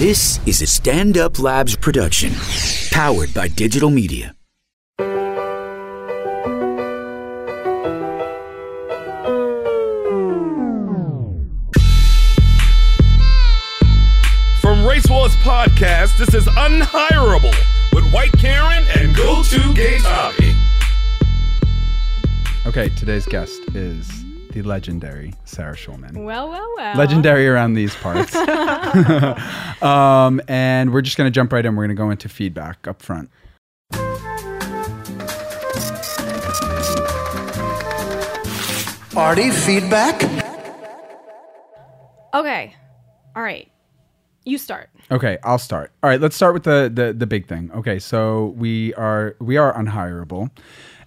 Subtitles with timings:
[0.00, 2.32] This is a Stand Up Labs production,
[2.90, 4.34] powered by digital media.
[14.62, 17.54] From Race Wars Podcast, this is Unhirable
[17.92, 20.54] with White Karen and Go To Gay Tommy.
[22.64, 24.19] Okay, today's guest is
[24.52, 26.24] the legendary Sarah Schulman.
[26.24, 26.96] Well, well, well.
[26.96, 28.34] Legendary around these parts.
[29.82, 31.76] um, and we're just going to jump right in.
[31.76, 33.30] We're going to go into feedback up front.
[39.16, 40.22] Artie, feedback?
[42.32, 42.74] Okay.
[43.34, 43.70] All right.
[44.44, 44.88] You start.
[45.10, 45.92] Okay, I'll start.
[46.02, 47.70] All right, let's start with the, the the big thing.
[47.72, 50.50] Okay, so we are we are unhireable,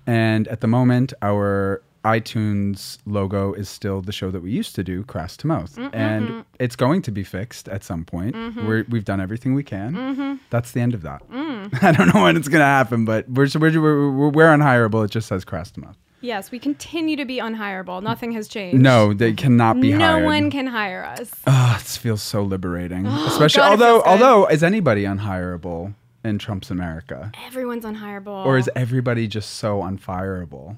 [0.05, 4.83] and at the moment, our iTunes logo is still the show that we used to
[4.83, 5.95] do, Crass to Mouth, mm-hmm.
[5.95, 6.41] and mm-hmm.
[6.59, 8.35] it's going to be fixed at some point.
[8.35, 8.67] Mm-hmm.
[8.67, 10.39] We're, we've done everything we can.
[10.49, 11.27] That's the end of that.
[11.29, 11.79] Mm.
[11.83, 15.05] I don't know when it's going to happen, but we're, we're, we're, we're unhireable.
[15.05, 15.97] It just says Crass to Mouth.
[16.21, 18.01] Yes, we continue to be unhireable.
[18.01, 18.81] Nothing has changed.
[18.81, 19.99] No, they cannot be hired.
[19.99, 20.25] no hired.
[20.25, 21.31] one can hire us.
[21.45, 23.05] Ah, this feels so liberating.
[23.13, 27.31] Oh, Especially God, although although is anybody unhireable in Trump's America?
[27.45, 28.45] Everyone's unhireable.
[28.45, 30.77] Or is everybody just so unfireable?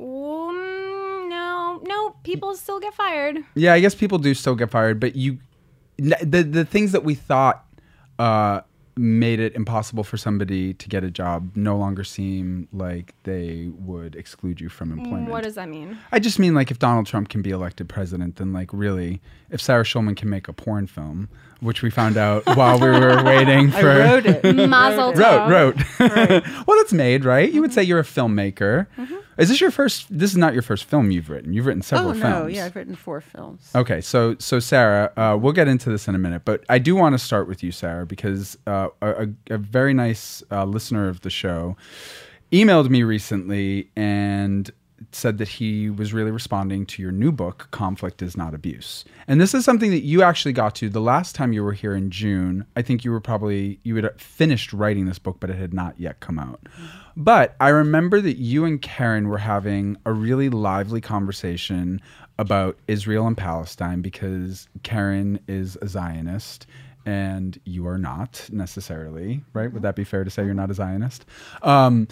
[0.00, 2.10] Mm, no, no.
[2.22, 3.38] People still get fired.
[3.54, 5.38] Yeah, I guess people do still get fired, but you
[5.96, 7.64] the the things that we thought
[8.18, 8.60] uh
[8.98, 14.16] made it impossible for somebody to get a job no longer seem like they would
[14.16, 15.30] exclude you from employment.
[15.30, 15.96] What does that mean?
[16.10, 19.60] I just mean like if Donald Trump can be elected president, then like really, if
[19.60, 21.28] Sarah Schulman can make a porn film,
[21.60, 24.44] which we found out while we were waiting for I wrote it.
[24.68, 25.48] Mazel wrote tov.
[25.50, 26.46] wrote.
[26.66, 27.50] well, that's made right.
[27.52, 27.74] You would Mm-hmm.
[27.74, 28.86] say you're a filmmaker.
[29.38, 30.06] Is this your first?
[30.10, 31.52] This is not your first film you've written.
[31.52, 32.22] You've written several oh, films.
[32.24, 32.46] no.
[32.46, 33.70] Yeah, I've written four films.
[33.74, 36.96] Okay, so so Sarah, uh, we'll get into this in a minute, but I do
[36.96, 41.08] want to start with you, Sarah, because uh, a, a a very nice uh, listener
[41.08, 41.76] of the show
[42.52, 44.70] emailed me recently and
[45.12, 49.04] said that he was really responding to your new book, Conflict is Not Abuse.
[49.26, 51.94] And this is something that you actually got to the last time you were here
[51.94, 52.66] in June.
[52.76, 55.98] I think you were probably you had finished writing this book, but it had not
[55.98, 56.60] yet come out.
[57.16, 62.00] But I remember that you and Karen were having a really lively conversation
[62.38, 66.66] about Israel and Palestine because Karen is a Zionist
[67.08, 69.72] and you are not necessarily, right?
[69.72, 71.24] Would that be fair to say you're not a Zionist?
[71.62, 72.06] Um,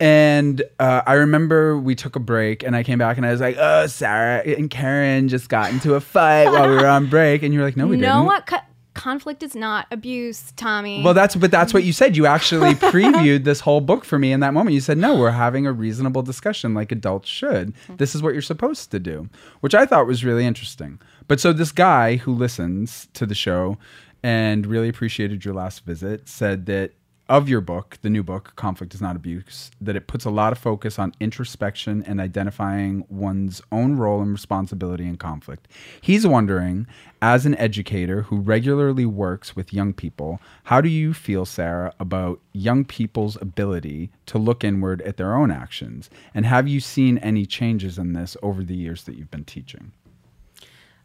[0.00, 3.40] and uh, I remember we took a break and I came back and I was
[3.40, 7.42] like, oh, Sarah and Karen just got into a fight while we were on break.
[7.42, 8.14] And you were like, no, we You didn't.
[8.16, 8.46] know what?
[8.46, 8.56] Co-
[8.94, 11.02] conflict is not abuse, Tommy.
[11.02, 12.16] Well, that's but that's what you said.
[12.16, 14.74] You actually previewed this whole book for me in that moment.
[14.74, 17.72] You said, "No, we're having a reasonable discussion like adults should.
[17.98, 19.28] This is what you're supposed to do,"
[19.60, 20.98] which I thought was really interesting.
[21.28, 23.78] But so this guy who listens to the show
[24.22, 26.92] and really appreciated your last visit said that
[27.30, 30.50] of your book, the new book, Conflict is Not Abuse, that it puts a lot
[30.50, 35.68] of focus on introspection and identifying one's own role and responsibility in conflict.
[36.00, 36.88] He's wondering,
[37.22, 42.40] as an educator who regularly works with young people, how do you feel, Sarah, about
[42.52, 46.10] young people's ability to look inward at their own actions?
[46.34, 49.92] And have you seen any changes in this over the years that you've been teaching?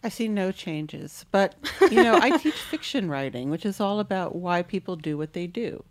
[0.04, 1.26] I see no changes.
[1.30, 1.54] But,
[1.92, 5.46] you know, I teach fiction writing, which is all about why people do what they
[5.46, 5.84] do.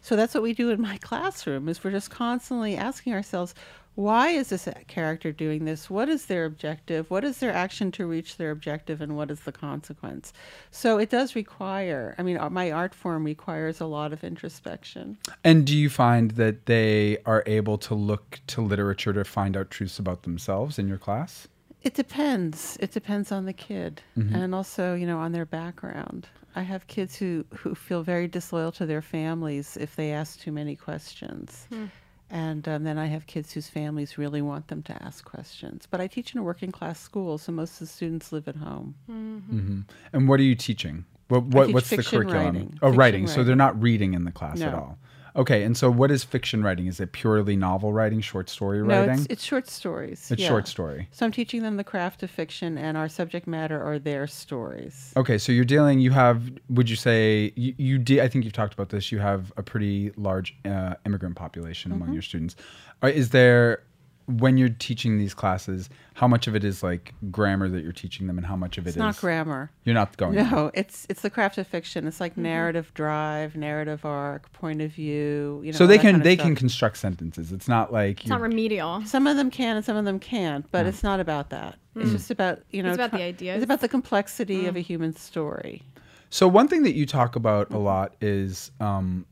[0.00, 3.54] So that's what we do in my classroom is we're just constantly asking ourselves,
[3.94, 5.90] why is this character doing this?
[5.90, 7.10] What is their objective?
[7.10, 10.32] What is their action to reach their objective and what is the consequence?
[10.70, 15.18] So it does require, I mean, uh, my art form requires a lot of introspection.
[15.42, 19.70] And do you find that they are able to look to literature to find out
[19.72, 21.48] truths about themselves in your class?
[21.82, 22.76] It depends.
[22.80, 26.28] It depends on the kid and also, you know, on their background.
[26.58, 30.50] I have kids who, who feel very disloyal to their families if they ask too
[30.50, 31.68] many questions.
[31.70, 31.84] Hmm.
[32.30, 35.86] And um, then I have kids whose families really want them to ask questions.
[35.88, 38.56] But I teach in a working class school, so most of the students live at
[38.56, 38.96] home.
[39.08, 39.58] Mm-hmm.
[39.58, 39.80] Mm-hmm.
[40.12, 41.04] And what are you teaching?
[41.28, 42.44] What, what what's the curriculum?
[42.44, 42.78] writing.
[42.82, 43.26] Oh, Fiction writing.
[43.28, 44.98] So they're not reading in the class at all.
[45.36, 46.86] Okay, and so what is fiction writing?
[46.86, 49.14] Is it purely novel writing, short story No, writing?
[49.16, 50.30] it's, it's short stories.
[50.30, 50.48] It's yeah.
[50.48, 51.08] short story.
[51.12, 55.12] So I'm teaching them the craft of fiction, and our subject matter are their stories.
[55.16, 56.00] Okay, so you're dealing.
[56.00, 56.50] You have.
[56.70, 57.74] Would you say you?
[57.78, 59.12] you de- I think you've talked about this.
[59.12, 62.02] You have a pretty large uh, immigrant population Mm-hmm.
[62.02, 62.56] among your students.
[63.02, 63.82] Uh, is there,
[64.28, 68.26] when you're teaching these classes, how much of it is like grammar that you're teaching
[68.26, 69.70] them, and how much of it It's is not grammar.
[69.84, 70.34] You're not going.
[70.34, 70.44] there.
[70.50, 72.06] No, it's it's the craft of fiction.
[72.06, 72.42] It's like mm-hmm.
[72.42, 75.62] narrative drive, narrative arc, point of view.
[75.64, 76.46] You know, So they can kind of they stuff.
[76.46, 77.52] can construct sentences.
[77.52, 79.02] It's not like it's not remedial.
[79.06, 80.90] Some of them can and some of them can't, but mm.
[80.90, 81.78] it's not about that.
[81.96, 82.12] It's mm.
[82.12, 82.90] just about you know.
[82.90, 83.56] It's about try- the ideas.
[83.56, 84.78] It's about the complexity of mm.
[84.78, 85.82] a human story.
[86.30, 87.84] So one thing that you talk about a mm-hmm.
[87.84, 89.24] lot is um,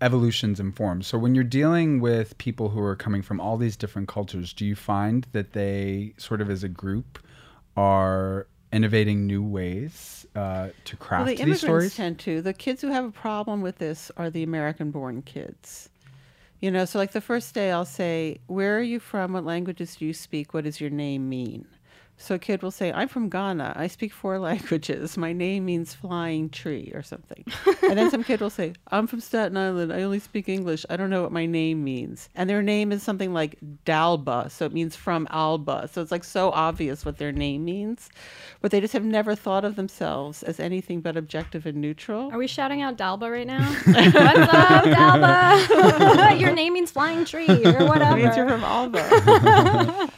[0.00, 1.06] evolutions and forms.
[1.06, 4.64] So when you're dealing with people who are coming from all these different cultures, do
[4.64, 7.18] you find that they sort of as a group
[7.76, 11.94] are innovating new ways uh, to craft Well, the these stories?
[11.96, 12.40] tend to.
[12.40, 15.88] The kids who have a problem with this are the American-born kids.
[16.60, 19.32] You know, so like the first day, I'll say, "Where are you from?
[19.32, 20.52] What languages do you speak?
[20.52, 21.66] What does your name mean?"
[22.22, 23.72] So a kid will say, "I'm from Ghana.
[23.76, 25.16] I speak four languages.
[25.16, 27.44] My name means flying tree or something."
[27.82, 29.90] and then some kid will say, "I'm from Staten Island.
[29.90, 30.84] I only speak English.
[30.90, 33.56] I don't know what my name means." And their name is something like
[33.86, 35.88] Dalba, so it means from Alba.
[35.90, 38.10] So it's like so obvious what their name means,
[38.60, 42.30] but they just have never thought of themselves as anything but objective and neutral.
[42.32, 43.62] Are we shouting out Dalba right now?
[43.86, 46.38] What's up, Dalba?
[46.38, 48.18] Your name means flying tree or whatever.
[48.18, 50.10] It means you're from Alba,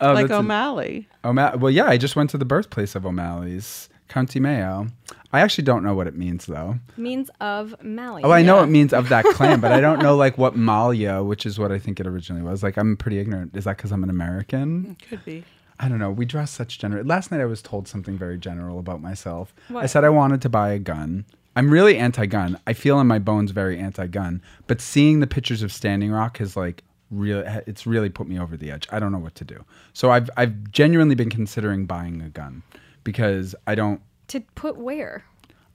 [0.00, 1.08] Oh, like that's a- O'Malley.
[1.24, 4.88] O'Ma- well, yeah, I just went to the birthplace of O'Malley's, County Mayo.
[5.32, 6.78] I actually don't know what it means though.
[6.96, 8.22] means of Mali.
[8.24, 11.22] Oh, I know it means of that clan, but I don't know like what Malia,
[11.22, 12.62] which is what I think it originally was.
[12.62, 13.56] Like, I'm pretty ignorant.
[13.56, 14.96] Is that because I'm an American?
[15.08, 15.44] Could be.
[15.78, 16.10] I don't know.
[16.10, 17.04] We dress such general.
[17.06, 19.54] Last night I was told something very general about myself.
[19.74, 21.24] I said I wanted to buy a gun.
[21.56, 22.58] I'm really anti-gun.
[22.66, 24.42] I feel in my bones very anti-gun.
[24.66, 28.56] But seeing the pictures of Standing Rock has like really, it's really put me over
[28.56, 28.86] the edge.
[28.90, 29.64] I don't know what to do.
[29.92, 32.62] So I've I've genuinely been considering buying a gun
[33.04, 35.24] because I don't To put where?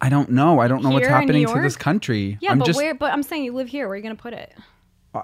[0.02, 0.60] I don't know.
[0.60, 2.38] I don't know what's Here in happening to this country.
[2.42, 2.94] Yeah, I'm but just where?
[2.94, 3.88] But I'm saying you live here.
[3.88, 4.54] Where are you gonna put it?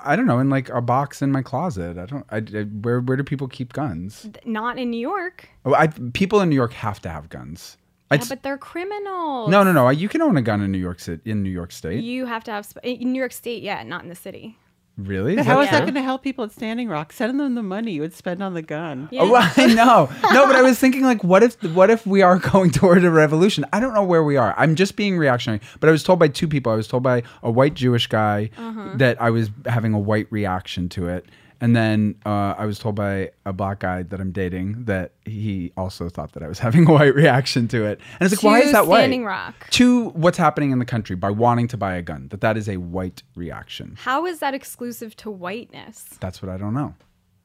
[0.05, 1.97] I don't know in like a box in my closet.
[1.97, 2.25] I don't.
[2.29, 4.27] I, I- where where do people keep guns?
[4.45, 5.49] Not in New York.
[5.65, 7.77] Oh, I people in New York have to have guns.
[8.09, 9.49] Yeah, I'd but they're criminals.
[9.49, 9.89] No, no, no.
[9.89, 11.29] You can own a gun in New York City.
[11.29, 13.63] In New York State, You have to have in New York State.
[13.63, 14.57] Yeah, not in the city.
[14.97, 15.35] Really?
[15.35, 17.11] But Is how that is that going to help people at Standing Rock?
[17.13, 19.09] Send them the money you would spend on the gun.
[19.11, 19.21] Yeah.
[19.21, 20.09] Oh, well, I know.
[20.33, 23.11] No, but I was thinking like, what if what if we are going toward a
[23.11, 23.65] revolution?
[23.73, 24.53] I don't know where we are.
[24.57, 25.61] I'm just being reactionary.
[25.79, 26.71] But I was told by two people.
[26.71, 28.91] I was told by a white Jewish guy Uh-huh.
[28.95, 31.25] that I was having a white reaction to it.
[31.61, 35.71] And then uh, I was told by a black guy that I'm dating that he
[35.77, 38.01] also thought that I was having a white reaction to it.
[38.19, 39.01] And it's like, why is that white?
[39.01, 39.69] Standing Rock.
[39.69, 42.29] To what's happening in the country by wanting to buy a gun.
[42.29, 43.95] That that is a white reaction.
[43.99, 46.05] How is that exclusive to whiteness?
[46.19, 46.95] That's what I don't know.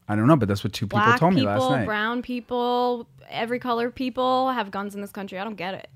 [0.09, 1.85] I don't know, but that's what two people Black told me people, last night.
[1.85, 5.39] brown people, every color people have guns in this country.
[5.39, 5.91] I don't get it.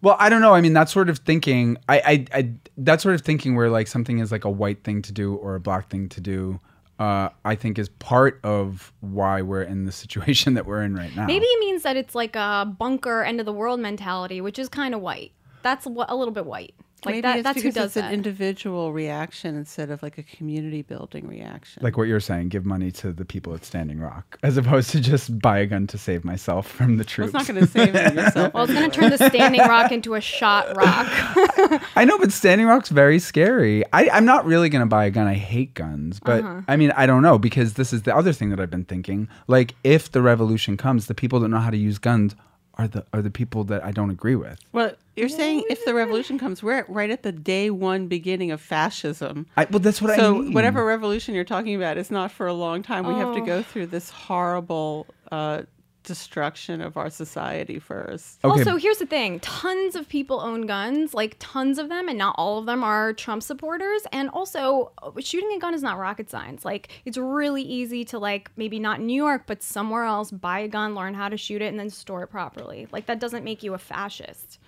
[0.00, 0.54] Well, I don't know.
[0.54, 3.86] I mean, that sort of thinking, I, I, I, that sort of thinking where like
[3.86, 6.60] something is like a white thing to do or a black thing to do,
[7.02, 11.14] uh, I think is part of why we're in the situation that we're in right
[11.16, 11.26] now.
[11.26, 14.68] Maybe it means that it's like a bunker end of the world mentality, which is
[14.68, 15.32] kind of white.
[15.62, 16.74] That's a little bit white.
[17.04, 17.38] Like Maybe that.
[17.38, 18.04] it's That's who because does it's that.
[18.08, 21.82] an individual reaction instead of like a community building reaction.
[21.82, 25.00] like what you're saying, give money to the people at Standing Rock, as opposed to
[25.00, 27.94] just buy a gun to save myself from the well, it's not going to save
[28.16, 28.54] yourself.
[28.54, 31.06] well, it's gonna turn the standing rock into a shot rock.
[31.96, 33.84] I know, but Standing Rock's very scary.
[33.92, 35.26] I, I'm not really going to buy a gun.
[35.26, 36.20] I hate guns.
[36.20, 36.60] But Uh-huh.
[36.68, 39.28] I mean, I don't know because this is the other thing that I've been thinking.
[39.46, 42.34] Like, if the revolution comes, the people that know how to use guns
[42.78, 44.58] are the are the people that I don't agree with.
[44.72, 48.50] well, you're saying if the revolution comes, we're at, right at the day one beginning
[48.50, 49.46] of fascism.
[49.58, 50.52] I, well, that's what so I mean.
[50.54, 53.06] whatever revolution you're talking about is not for a long time.
[53.06, 53.44] We have to Oh.
[53.44, 55.62] go through this horrible uh,
[56.02, 58.38] destruction of our society first.
[58.44, 58.58] Okay.
[58.58, 62.34] Also, here's the thing: tons of people own guns, like tons of them, and not
[62.38, 64.02] all of them are Trump supporters.
[64.12, 66.64] And also, shooting a gun is not rocket science.
[66.64, 70.68] Like, it's really easy to like maybe not New York, but somewhere else, buy a
[70.68, 72.88] gun, learn how to shoot it, and then store it properly.
[72.92, 74.58] Like, that doesn't make you a fascist.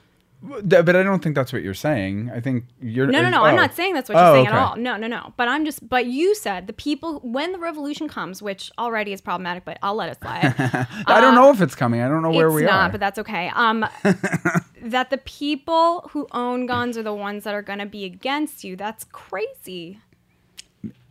[0.45, 2.31] But I don't think that's what you're saying.
[2.35, 3.07] I think you're.
[3.07, 3.41] No, no, no.
[3.41, 3.45] oh.
[3.45, 4.57] I'm not saying that's what you're Oh, saying okay.
[4.57, 4.77] at all.
[4.77, 5.33] No, no, no.
[5.37, 5.89] But I'm just.
[5.89, 9.95] But you said the people when the revolution comes, which already is problematic, but I'll
[9.95, 10.55] let it slide.
[11.07, 12.03] I don't know if it's coming.
[12.03, 12.91] I don't know where it's we not, are.
[12.91, 13.51] but that's okay.
[13.55, 13.87] Um,
[14.83, 18.65] that the people who own guns are the ones that are going to be against
[18.65, 18.77] you.
[18.77, 19.99] That's crazy.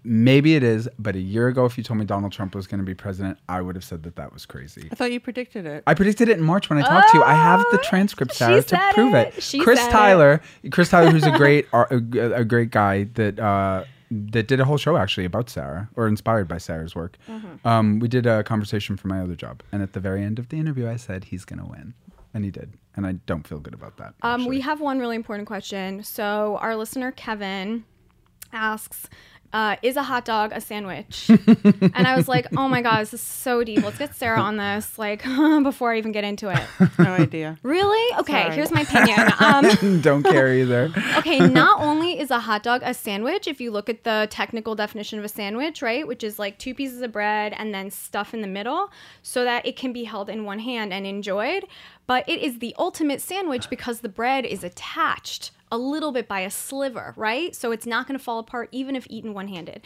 [0.06, 2.80] Maybe it is, but a year ago, if you told me Donald Trump was going
[2.80, 4.90] to be president, I would have said that that was crazy.
[4.92, 5.84] I thought you predicted it.
[5.88, 7.24] I predicted it in March when I talked to you.
[7.24, 9.30] I have the Oh, transcript, Sarah, to prove it.
[9.38, 9.62] it.
[9.64, 9.92] Chris said it.
[9.92, 10.42] Tyler,
[10.72, 11.86] Chris Tyler, who's a great, a,
[12.36, 16.48] a great guy that uh, that did a whole show actually about Sarah or inspired
[16.48, 17.18] by Sarah's work.
[17.30, 17.68] Mm-hmm.
[17.68, 20.50] Um, we did a conversation for my other job, and at the very end of
[20.50, 21.94] the interview, I said he's going to win,
[22.34, 24.14] and he did, and I don't feel good about that.
[24.22, 26.04] Um, we have one really important question.
[26.04, 27.86] So our listener Kevin
[28.52, 29.10] asks,
[29.54, 31.30] uh, is a hot dog a sandwich?
[31.30, 33.84] and I was like, oh my god, this is so deep.
[33.84, 35.24] Let's get Sarah on this, like
[35.64, 36.90] before I even get into it.
[36.98, 37.58] No idea.
[37.64, 38.18] Really?
[38.20, 38.56] Okay, Sorry.
[38.56, 39.32] here's my opinion.
[39.40, 40.92] Um, Don't care either.
[41.18, 44.76] okay, not only is a hot dog a sandwich, if you look at the technical
[44.76, 48.34] definition of a sandwich, right, which is like two pieces of bread and then stuff
[48.34, 48.92] in the middle
[49.22, 51.66] so that it can be held in one hand and enjoyed,
[52.08, 56.42] but it is the ultimate sandwich because the bread is attached a little bit by
[56.42, 57.56] a sliver, right?
[57.56, 59.82] So it's not going to fall apart even if eaten one handed.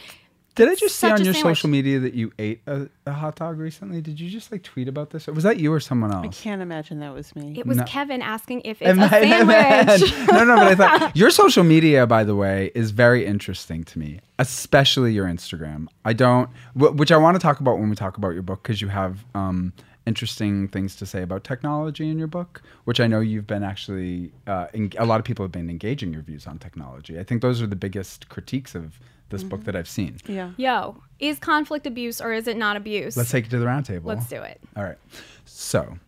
[0.54, 1.58] Did I just see on your sandwich.
[1.58, 4.00] social media that you ate a, a hot dog recently?
[4.00, 5.28] Did you just like tweet about this?
[5.28, 6.24] Or was that you or someone else?
[6.26, 7.54] I can't imagine that was me.
[7.56, 7.84] It was No.
[7.84, 10.12] Kevin asking if it's Am a I- am sandwich.
[10.32, 14.00] no, no, but I thought your social media, by the way, is very interesting to
[14.00, 15.86] me, especially your Instagram.
[16.04, 18.60] I don't, wh- which I want to talk about when we talk about your book
[18.64, 19.72] because you have um,
[20.08, 24.32] interesting things to say about technology in your book, which I know you've been actually.
[24.46, 27.18] Uh, en- a lot of people have been engaging your views on technology.
[27.20, 28.98] I think those are the biggest critiques of
[29.30, 30.16] this book that I've seen.
[30.26, 30.50] Yeah.
[30.56, 33.14] Yo, is conflict abuse or is it not abuse?
[33.16, 34.06] Let's take it to the roundtable.
[34.06, 34.58] Let's do it.
[34.74, 34.96] All right.
[35.44, 35.98] So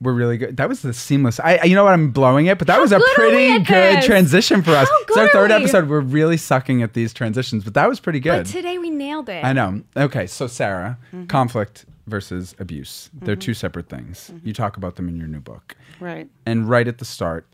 [0.00, 0.56] we're really good.
[0.56, 1.38] That was the seamless.
[1.38, 1.92] I, I- you know what?
[1.92, 4.04] I'm blowing it, but that How was a good pretty good this?
[4.06, 4.88] transition for us.
[4.88, 5.54] How It's our third we?
[5.56, 5.88] episode.
[5.88, 8.44] We're really sucking at these transitions, but that was pretty good.
[8.44, 9.44] But today we nailed it.
[9.44, 9.82] I know.
[9.96, 11.26] Okay, so Sarah, Mm-hmm.
[11.26, 13.10] conflict versus abuse.
[13.14, 14.32] They're two separate things.
[14.44, 15.76] You talk about them in your new book.
[16.00, 16.28] Right.
[16.46, 17.46] And right at the start,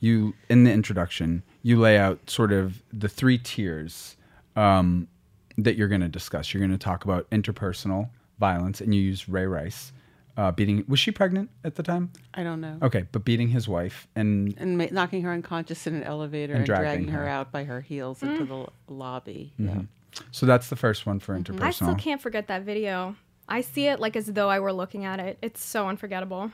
[0.00, 4.16] you in the introduction, you lay out sort of the three tiers
[4.56, 5.08] um,
[5.56, 6.54] that you're going to discuss.
[6.54, 9.92] You're going to talk about interpersonal violence, and you use Ray Rice
[10.36, 10.84] uh, beating.
[10.86, 12.12] Was she pregnant at the time?
[12.34, 12.78] I don't know.
[12.82, 16.58] Okay, but beating his wife, and And ma- knocking her unconscious in an elevator And
[16.60, 17.22] and, dragging dragging her.
[17.22, 17.28] her.
[17.28, 19.52] out by her heels into the lobby.
[19.60, 19.80] Mm-hmm.
[19.80, 19.84] Yeah.
[20.30, 21.60] so that's the first one for Mm-hmm.
[21.62, 23.16] I still can't forget that video.
[23.48, 25.38] I see it like as though I were looking at it.
[25.42, 26.52] It's so unforgettable.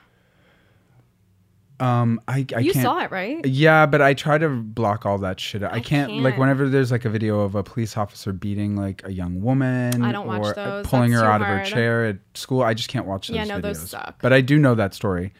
[1.80, 2.84] Um, I, I you can't.
[2.84, 3.44] saw it, right?
[3.44, 5.64] Yeah, but I try to block all that shit.
[5.64, 6.38] I, I can't, like can't.
[6.38, 10.12] whenever there's like a video of a police officer beating like a young woman I
[10.12, 10.86] don't or uh, those.
[10.86, 12.62] pulling That's her out of her chair at school.
[12.62, 13.62] I just can't watch those Yeah, no, videos.
[13.62, 14.22] those suck.
[14.22, 15.32] But I do know that story.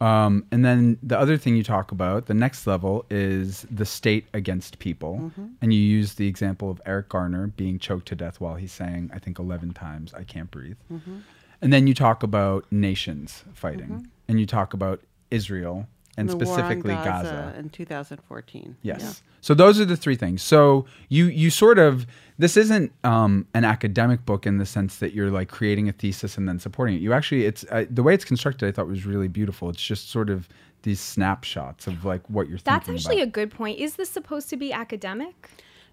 [0.00, 4.26] Um, and then the other thing you talk about, the next level is the state
[4.32, 5.18] against people.
[5.20, 5.46] Mm-hmm.
[5.60, 9.10] And you use the example of Eric Garner being choked to death while he's saying,
[9.12, 10.78] I think 11 times, I can't breathe.
[10.90, 11.18] Mm-hmm.
[11.62, 14.08] And then you talk about nations fighting.
[14.26, 15.86] And you talk about Israel
[16.16, 17.54] and The war on specifically Gaza.
[17.58, 18.76] in 2014.
[18.82, 19.00] Yes.
[19.02, 19.12] Yeah.
[19.40, 20.42] So those are the three things.
[20.42, 22.06] So you you sort of
[22.38, 26.36] this isn't um, an academic book in the sense that you're like creating a thesis
[26.36, 27.00] and then supporting it.
[27.00, 28.66] You actually it's uh, the way it's constructed.
[28.68, 29.70] I thought was really beautiful.
[29.70, 30.48] It's just sort of
[30.82, 32.94] these snapshots of like what you're That's thinking.
[33.00, 33.78] actually a good point.
[33.78, 35.48] Is this supposed to be academic?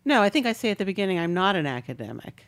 [0.06, 2.48] No, I think I say at the beginning, I'm not an academic.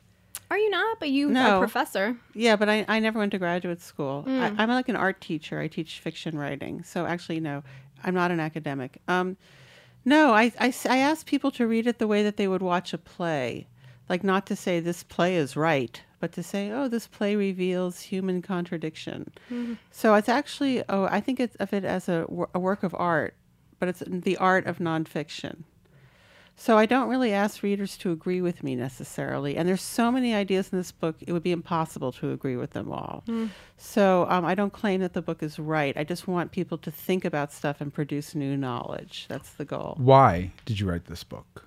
[0.50, 1.00] Are you not?
[1.00, 1.58] But you are No.
[1.58, 2.16] a professor.
[2.34, 4.26] Yeah, but I, I never went to graduate school.
[4.28, 4.42] Mm.
[4.58, 5.60] I, I'm like an art teacher.
[5.60, 6.84] I teach fiction writing.
[6.84, 7.64] So actually, no,
[8.04, 9.00] I'm not an academic.
[9.08, 9.38] Um,
[10.06, 10.52] no, I
[10.86, 13.68] ask people to read it the way that they would watch a play.
[14.08, 18.00] Like not to say this play is right, but to say, oh, this play reveals
[18.02, 19.32] human contradiction.
[19.92, 22.26] So it's actually, oh, I think it's, of it as a,
[22.56, 23.36] a work of art,
[23.78, 25.64] but it's the art of nonfiction.
[26.60, 29.56] So I don't really ask readers to agree with me necessarily.
[29.56, 32.72] And there's so many ideas in this book, it would be impossible to agree with
[32.72, 33.24] them all.
[33.78, 35.96] So um, I don't claim that the book is right.
[35.96, 39.26] I just want people to think about stuff and produce new knowledge.
[39.30, 39.96] That's the goal.
[40.00, 41.66] Why did you write this book?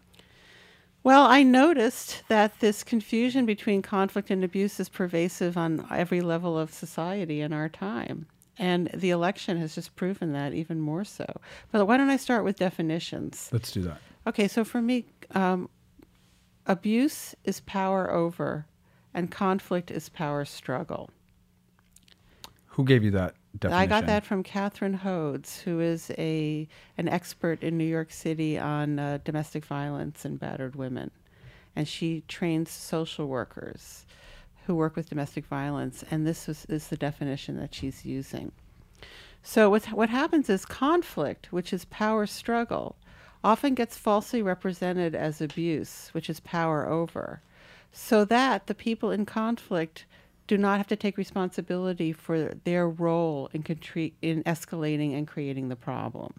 [1.03, 6.59] Well, I noticed that this confusion between conflict and abuse is pervasive on every level
[6.59, 8.27] of society in our time.
[8.59, 11.41] And the election has just proven that even more so.
[11.73, 13.49] But why don't I start with definitions?
[13.51, 13.99] Let's do that.
[14.27, 15.69] Okay, so for me, um,
[16.67, 18.67] abuse is power over,
[19.13, 21.11] and conflict is power struggle.
[22.67, 23.83] Who gave you that definition?
[23.83, 28.59] I got that from Catherine Hodes, who is a an expert in New York City
[28.59, 31.11] on uh, domestic violence and battered women,
[31.75, 34.07] and she trains social workers
[34.67, 38.53] who work with domestic violence, and this is, is the definition that she's using.
[39.43, 42.97] So what what happens is conflict, which is power struggle,
[43.45, 47.43] often gets falsely represented as abuse, which is power over,
[47.93, 50.07] so that the people in conflict
[50.47, 55.69] do not have to take responsibility for their role in contri- in escalating and creating
[55.69, 56.35] the problem.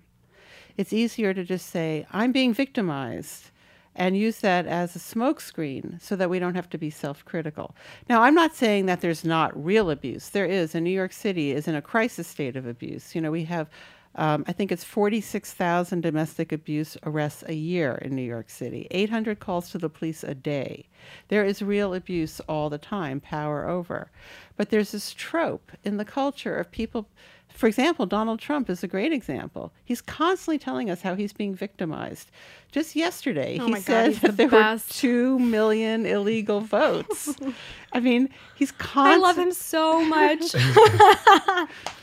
[0.77, 3.51] It's easier to just say, I'm being victimized,
[3.95, 7.75] and use that as a smokescreen so that we don't have to be self critical.
[8.09, 10.29] Now, I'm not saying that there's not real abuse.
[10.29, 13.13] There is, and New York City is in a crisis state of abuse.
[13.13, 13.69] You know, we have,
[14.15, 19.39] um, I think it's 46,000 domestic abuse arrests a year in New York City, 800
[19.39, 20.87] calls to the police a day.
[21.29, 24.11] There is real abuse all the time, power over.
[24.55, 27.07] But there's this trope in the culture of people
[27.53, 29.71] For example, Donald Trump is a great example.
[29.85, 32.31] He's constantly telling us how he's being victimized.
[32.71, 34.87] Just yesterday, Oh he said he's the that there best.
[34.89, 37.35] were 2 million illegal votes.
[37.93, 39.13] I mean, he's constantly.
[39.13, 40.55] I love him so much.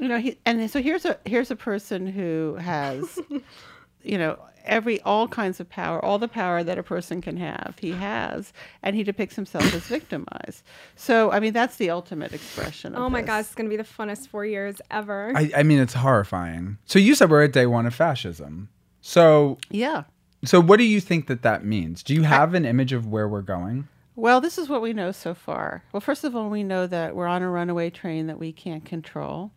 [0.00, 3.18] you know he and so here's a here's a person who has
[4.02, 7.74] you know every all kinds of power all the power that a person can have
[7.80, 8.52] he has
[8.82, 10.62] and he depicts himself as victimized
[10.96, 13.26] so i mean that's the ultimate expression of oh my this.
[13.26, 15.32] gosh, it's gonna be the funnest four years ever.
[15.34, 16.78] I, I mean, it's horrifying.
[16.84, 18.68] So you said we're at day one of fascism.
[19.00, 20.04] So, yeah
[20.44, 22.02] so what do you think that that means?
[22.02, 23.88] Do you have an image of where we're going?
[24.16, 27.14] well this is what we know so far well first of all we know that
[27.14, 29.50] we're on a runaway train that we can't control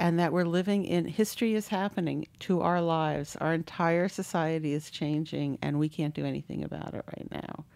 [0.00, 3.36] and that we're living in history is happening to our lives.
[3.36, 7.66] Our entire society is changing, and we can't do anything about it right now.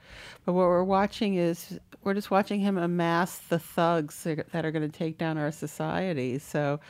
[0.47, 4.91] But what we're watching is we're just watching him amass the thugs that are going
[4.91, 6.39] to take down our society.
[6.39, 6.81] So,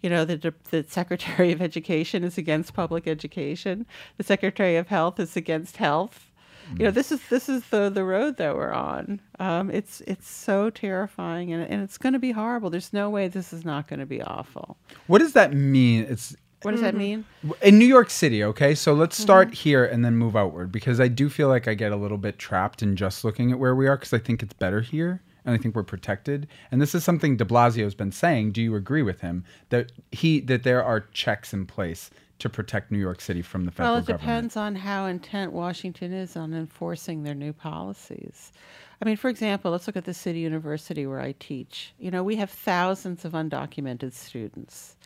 [0.00, 3.86] you know, the, the Secretary of Education is against public education.
[4.16, 6.31] The Secretary of Health is against health.
[6.78, 9.20] You know, this is this is the the road that we're on.
[9.38, 12.70] Um, it's it's so terrifying, and, and it's going to be horrible.
[12.70, 14.76] There's no way this is not going to be awful.
[15.06, 16.06] What does that mean?
[16.08, 17.24] It's What does that mean?
[17.62, 18.74] in New York City, okay?
[18.74, 19.54] So let's start Mm-hmm.
[19.54, 22.38] here and then move outward because I do feel like I get a little bit
[22.38, 25.54] trapped in just looking at where we are because I think it's better here and
[25.54, 26.46] I think we're protected.
[26.70, 28.52] And this is something De Blasio's been saying.
[28.52, 32.90] Do you agree with him that he that there are checks in place to protect
[32.90, 34.08] New York City from the federal government?
[34.08, 34.52] Well, it government?
[34.52, 38.52] depends on how intent Washington is on enforcing their new policies.
[39.00, 41.92] I mean, for example, let's look at the city university where I teach.
[41.98, 44.96] You know, we have thousands of undocumented students,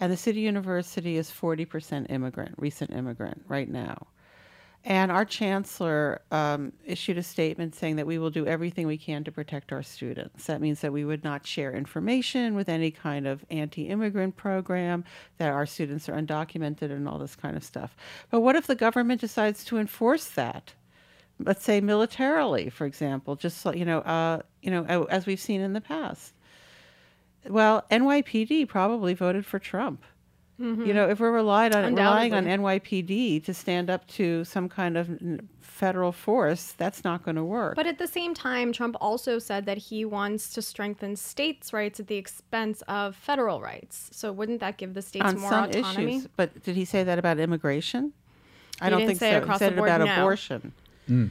[0.00, 4.06] and the city university is 40% immigrant, recent immigrant, right now.
[4.84, 9.24] And our chancellor um, issued a statement saying that we will do everything we can
[9.24, 10.46] to protect our students.
[10.46, 15.04] That means that we would not share information with any kind of anti immigrant program,
[15.38, 17.96] that our students are undocumented, and all this kind of stuff.
[18.30, 20.72] But what if the government decides to enforce that?
[21.40, 25.60] Let's say militarily, for example, just so, you know, uh, you know, as we've seen
[25.60, 26.32] in the past.
[27.46, 30.02] Well, NYPD probably voted for Trump.
[30.58, 34.96] You know, if we're relied on relying on NYPD to stand up to some kind
[34.96, 35.08] of
[35.60, 37.76] federal force, that's not going to work.
[37.76, 42.00] But at the same time, Trump also said that he wants to strengthen states' rights
[42.00, 44.10] at the expense of federal rights.
[44.12, 46.16] So wouldn't that give the states on more some autonomy?
[46.16, 48.12] issues, but did he say that about immigration?
[48.80, 49.38] I He don't think say it so.
[49.42, 50.22] across he said the board, it about no.
[50.22, 50.72] abortion.
[51.06, 51.26] Hmm.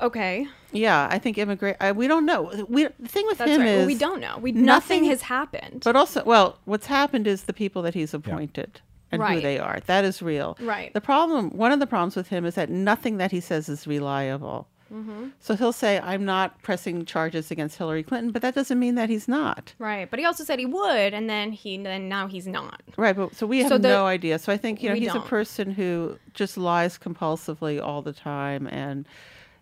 [0.00, 1.76] Okay, Yeah, I think immigrate.
[1.94, 2.66] We don't know.
[2.68, 3.68] We the thing with that's him right.
[3.68, 4.38] is Well, we don't know.
[4.38, 5.82] We nothing- nothing has happened.
[5.84, 8.80] But also, well, what's happened is the people that he's appointed
[9.12, 9.78] and who they are.
[9.86, 10.56] That is real.
[10.60, 10.92] Right.
[10.92, 13.86] The problem, one of the problems with him is that nothing that he says is
[13.86, 14.66] reliable.
[14.92, 15.28] Mm-hmm.
[15.40, 19.08] So he'll say, "I'm not pressing charges against Hillary Clinton," but that doesn't mean that
[19.08, 19.72] he's not.
[19.78, 22.82] right, but he also said he would, and then he then now he's not.
[22.96, 24.38] Right, but so we have So the- no idea.
[24.38, 25.24] So I think you know he's don't.
[25.24, 29.06] a person who just lies compulsively all the time, and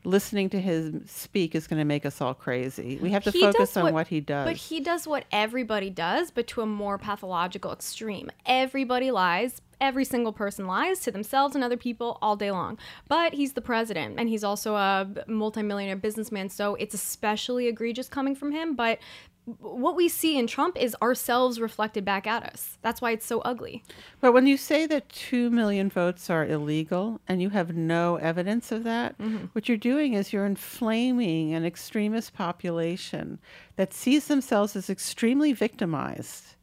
[0.04, 2.98] listening to him speak is going to make us all crazy.
[3.00, 4.46] We have to He focus on what, he does.
[4.46, 8.30] But he does what everybody does, but to a more pathological extreme.
[8.46, 9.60] Everybody lies.
[9.80, 12.78] Every single person lies to themselves and other people all day long.
[13.08, 18.36] But he's the president, and he's also a multimillionaire businessman, so it's especially egregious coming
[18.36, 18.76] from him.
[18.76, 18.98] But
[19.44, 22.78] what we see in Trump is ourselves reflected back at us.
[22.80, 23.82] That's why it's so ugly.
[24.20, 28.70] But when you say that 2 million votes are illegal and you have no evidence
[28.70, 29.46] of that, Mm-hmm.
[29.52, 33.40] what you're doing is you're inflaming an extremist population
[33.76, 36.54] that sees themselves as extremely victimized.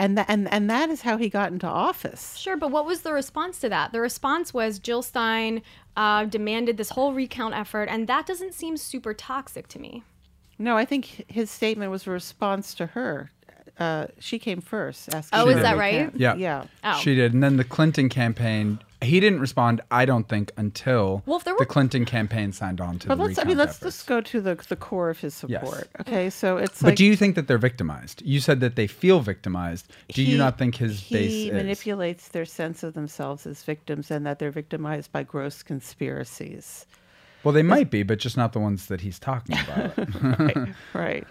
[0.00, 2.36] And, tha- and, and that is how he got into office.
[2.36, 3.92] Sure, but what was the response to that?
[3.92, 5.62] The response was Jill Stein
[5.96, 10.02] uh, demanded this whole recount effort, and that doesn't seem super toxic to me.
[10.58, 13.30] No, I think his statement was a response to her.
[13.78, 15.14] Uh, she came first.
[15.14, 16.06] Asking Oh, is that right?
[16.06, 16.16] recount.
[16.16, 16.34] Yeah.
[16.34, 16.64] Yeah.
[16.82, 16.98] Oh.
[16.98, 17.32] She did.
[17.32, 21.54] And then the Clinton campaign, he didn't respond, I don't think, until Well, if there
[21.56, 23.98] the Clinton campaign signed on to But the let's, I mean, let's efforts.
[23.98, 25.60] just go to the, the core of his Yes.
[25.62, 25.88] support.
[26.00, 26.96] Okay, so it's But like.
[26.96, 28.20] do you think that they're victimized?
[28.22, 29.92] You said that they feel victimized.
[30.12, 31.52] Do you not think his he base is?
[31.52, 36.84] manipulates their sense of themselves as victims and that they're victimized by gross conspiracies.
[37.44, 40.38] Well, they might be, but just not the ones that he's talking about.
[40.40, 41.26] right, right.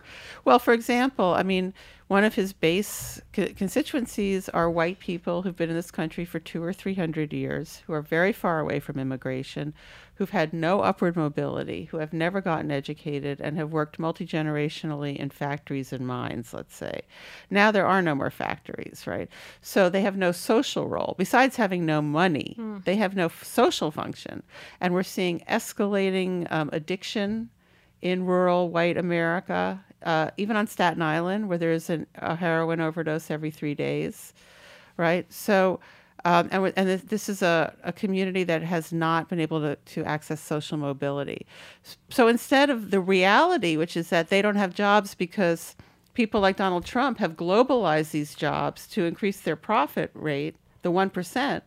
[0.45, 1.73] Well, for example, I mean,
[2.07, 6.39] one of his base co- constituencies are white people who've been in this country for
[6.39, 9.73] two or three hundred years, who are very far away from immigration,
[10.15, 15.17] who've had no upward mobility, who have never gotten educated, and have worked multi generationally
[15.17, 17.01] in factories and mines, let's say.
[17.49, 19.29] Now there are no more factories, right?
[19.61, 21.15] So they have no social role.
[21.17, 24.43] Besides having no money, they have no f- social function.
[24.79, 27.49] And we're seeing escalating um, addiction
[28.01, 33.31] in rural white America, uh, even on Staten Island, where there's an, a heroin overdose
[33.31, 34.33] every three days,
[34.97, 35.31] right?
[35.31, 35.79] So,
[36.25, 39.75] um, and, and this, this is a, a community that has not been able to,
[39.75, 41.45] to access social mobility.
[42.09, 45.75] So instead of the reality, which is that they don't have jobs because
[46.13, 51.61] people like Donald Trump have globalized these jobs to increase their profit rate, the 1%,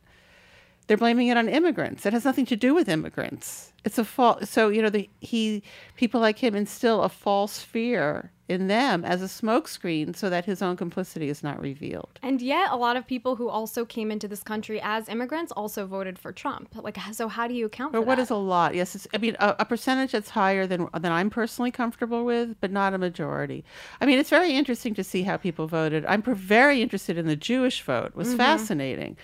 [0.90, 2.04] they're blaming it on immigrants.
[2.04, 3.72] It has nothing to do with immigrants.
[3.84, 4.50] It's a false.
[4.50, 5.62] So you know, the, he
[5.94, 10.60] people like him instill a false fear in them as a smokescreen, so that his
[10.60, 12.18] own complicity is not revealed.
[12.20, 15.86] And yet, a lot of people who also came into this country as immigrants also
[15.86, 16.74] voted for Trump.
[16.74, 18.22] Like, so how do you account But for what that?
[18.22, 18.74] is a lot?
[18.74, 22.60] Yes, it's, I mean a, a percentage that's higher than than I'm personally comfortable with,
[22.60, 23.64] but not a majority.
[24.00, 26.04] I mean, it's very interesting to see how people voted.
[26.06, 28.06] I'm very interested in the Jewish vote.
[28.06, 28.38] It was mm-hmm.
[28.38, 29.16] fascinating,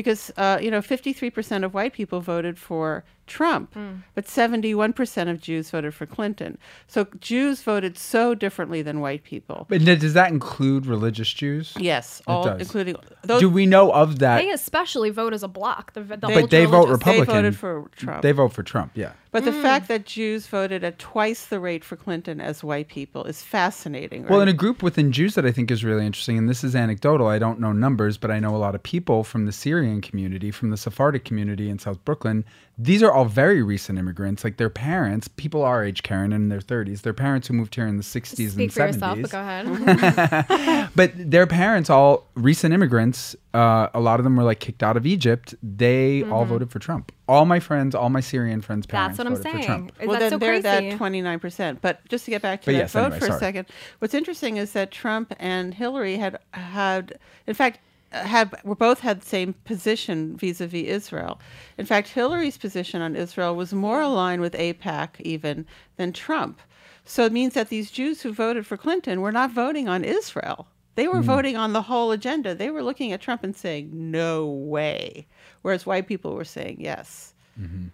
[0.00, 3.74] because uh, you know, 53% of white people voted for Trump,
[4.14, 6.58] but 71% of Jews voted for Clinton.
[6.88, 9.66] So Jews voted so differently than white people.
[9.70, 11.72] But does that include religious Jews?
[11.78, 12.60] Yes, all does.
[12.60, 13.40] including those.
[13.40, 14.38] Do we know of that?
[14.38, 15.92] They especially vote as a block.
[15.94, 17.34] The, the They- whole but they vote religious- Republican.
[17.34, 18.22] voted for Trump.
[18.22, 18.92] They vote for Trump.
[18.94, 19.12] Yeah.
[19.32, 19.46] But Mm.
[19.46, 23.44] the fact that Jews voted at twice the rate for Clinton as white people is
[23.44, 24.22] fascinating.
[24.22, 24.30] Right?
[24.32, 26.74] Well, in a group within Jews that I think is really interesting, and this is
[26.74, 30.00] anecdotal, I don't know numbers, but I know a lot of people from the Syrian
[30.00, 32.44] community, from the Sephardic community in South Brooklyn.
[32.76, 34.44] These are all very recent immigrants.
[34.44, 37.86] Like their parents, people our age, Karen, in their 30s, their parents who moved here
[37.86, 38.94] in the 60s Speak and for 70s.
[38.94, 40.90] yourself, but go ahead.
[40.96, 44.96] but their parents, all recent immigrants, uh, a lot of them were like kicked out
[44.96, 45.54] of Egypt.
[45.62, 47.12] They all voted for Trump.
[47.28, 49.64] All my friends, all my Syrian friends' parents That's what I'm saying.
[49.64, 49.92] Trump.
[50.00, 50.90] Is well, that then so they're crazy?
[50.90, 51.78] that 29%.
[51.80, 53.36] But just to get back to But that yes, vote anyway, for sorry.
[53.36, 53.66] a second,
[53.98, 57.80] what's interesting is that Trump and Hillary had had, in fact,
[58.12, 61.40] had were both had the same position vis-a-vis Israel.
[61.78, 66.60] In fact, Hillary's position on Israel was more aligned with AIPAC even than Trump.
[67.04, 70.68] So it means that these Jews who voted for Clinton were not voting on Israel.
[70.96, 72.54] They were voting on the whole agenda.
[72.54, 75.26] They were looking at Trump and saying, "No way,"
[75.62, 77.32] whereas white people were saying yes.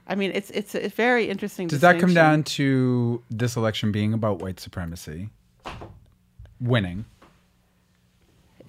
[0.07, 1.67] I mean, it's it's a very interesting.
[1.67, 1.75] Mm-hmm.
[1.75, 5.31] Does that come down to this election being about white supremacy
[6.61, 7.05] winning?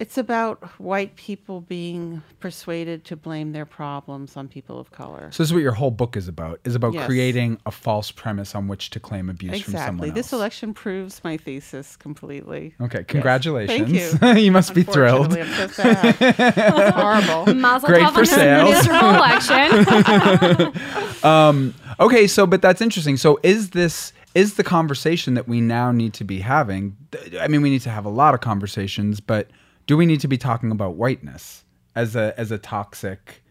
[0.00, 5.30] It's about white people being persuaded to blame their problems on people of color.
[5.32, 6.60] So this is what your whole book is about.
[6.64, 7.06] Is about Yes.
[7.06, 10.08] creating a false premise on which to claim abuse from someone Exactly.
[10.10, 10.14] else.
[10.14, 12.74] This election proves my thesis completely.
[12.80, 13.06] Okay, Yes.
[13.08, 14.18] congratulations.
[14.18, 14.42] Thank you.
[14.44, 15.36] you must be thrilled.
[15.36, 16.16] I'm so sad.
[16.20, 17.54] it's horrible.
[17.60, 18.70] Mazel Great for on sales.
[18.70, 20.72] Miserable election.
[21.24, 23.16] Um, okay, so but that's interesting.
[23.16, 26.96] So is this is the conversation that we now need to be having?
[27.40, 29.48] I mean, we need to have a lot of conversations, but
[29.88, 31.64] do we need to be talking about whiteness
[31.96, 33.42] as a as a toxic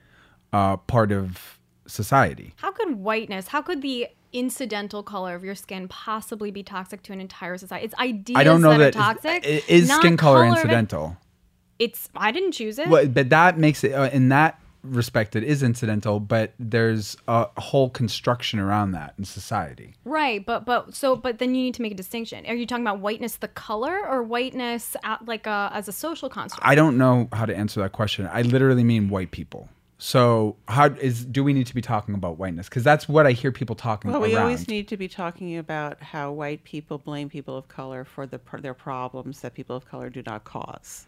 [0.53, 2.53] uh, part of society?
[2.57, 7.11] How could whiteness, how could the incidental color of your skin possibly be toxic to
[7.13, 7.85] an entire society?
[7.85, 9.43] It's ideas I don't know that, that toxic.
[9.45, 10.49] i- is skin color, it.
[10.49, 11.17] incidental.
[11.79, 12.87] It's I didn't choose it.
[12.87, 17.47] Well, but that makes it uh, in that respect it is incidental, but there's a
[17.59, 19.95] whole construction around that in society.
[20.05, 22.45] Right, but but so but then you need to make a distinction.
[22.45, 26.29] Are you talking about whiteness the color or whiteness at, like a, as a social
[26.29, 26.65] construct?
[26.65, 28.27] I don't know how to answer that question.
[28.31, 29.69] I literally mean white people.
[29.99, 32.69] So how is do we need to be talking about whiteness?
[32.69, 34.29] Because that's what I hear people talking Well, around.
[34.29, 38.27] we always need to be talking about how white people blame people of color for
[38.27, 41.07] the, for their problems that people of color do not cause.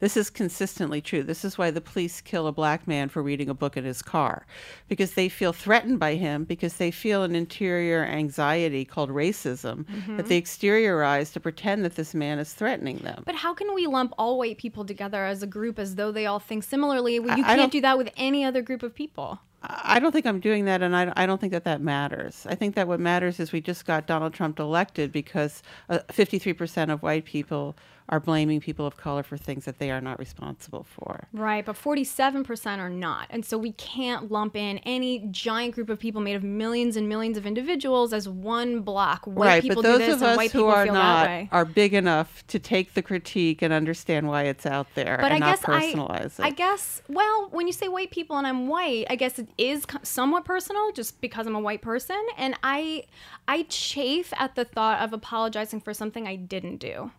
[0.00, 1.22] This is consistently true.
[1.22, 4.02] This is why the police kill a black man for reading a book in his
[4.02, 4.46] car,
[4.88, 9.94] because they feel threatened by him, because they feel an interior anxiety called racism that
[9.94, 10.16] mm-hmm.
[10.28, 13.22] they exteriorize to pretend that this man is threatening them.
[13.24, 16.26] But how can we lump all white people together as a group as though they
[16.26, 17.14] all think similarly?
[17.14, 19.40] You I can't don't- do that with any other group of people.
[19.66, 22.46] I don't think I'm doing that, and I, I don't think that that matters.
[22.48, 26.92] I think that what matters is we just got Donald Trump elected because uh, 53%
[26.92, 27.76] of white people
[28.08, 31.26] are blaming people of color for things that they are not responsible for.
[31.32, 33.26] Right, but 47% are not.
[33.30, 37.08] And so we can't lump in any giant group of people made of millions and
[37.08, 39.24] millions of individuals as one block.
[39.24, 42.46] White right, people but those do this of us who are not are big enough
[42.48, 45.82] to take the critique and understand why it's out there But I and guess not
[45.82, 49.38] personalize I, I guess, well, when you say white people and I'm white, I guess
[49.38, 52.20] it is somewhat personal just because I'm a white person.
[52.36, 53.04] And I,
[53.46, 57.10] I chafe at the thought of apologizing for something I didn't do.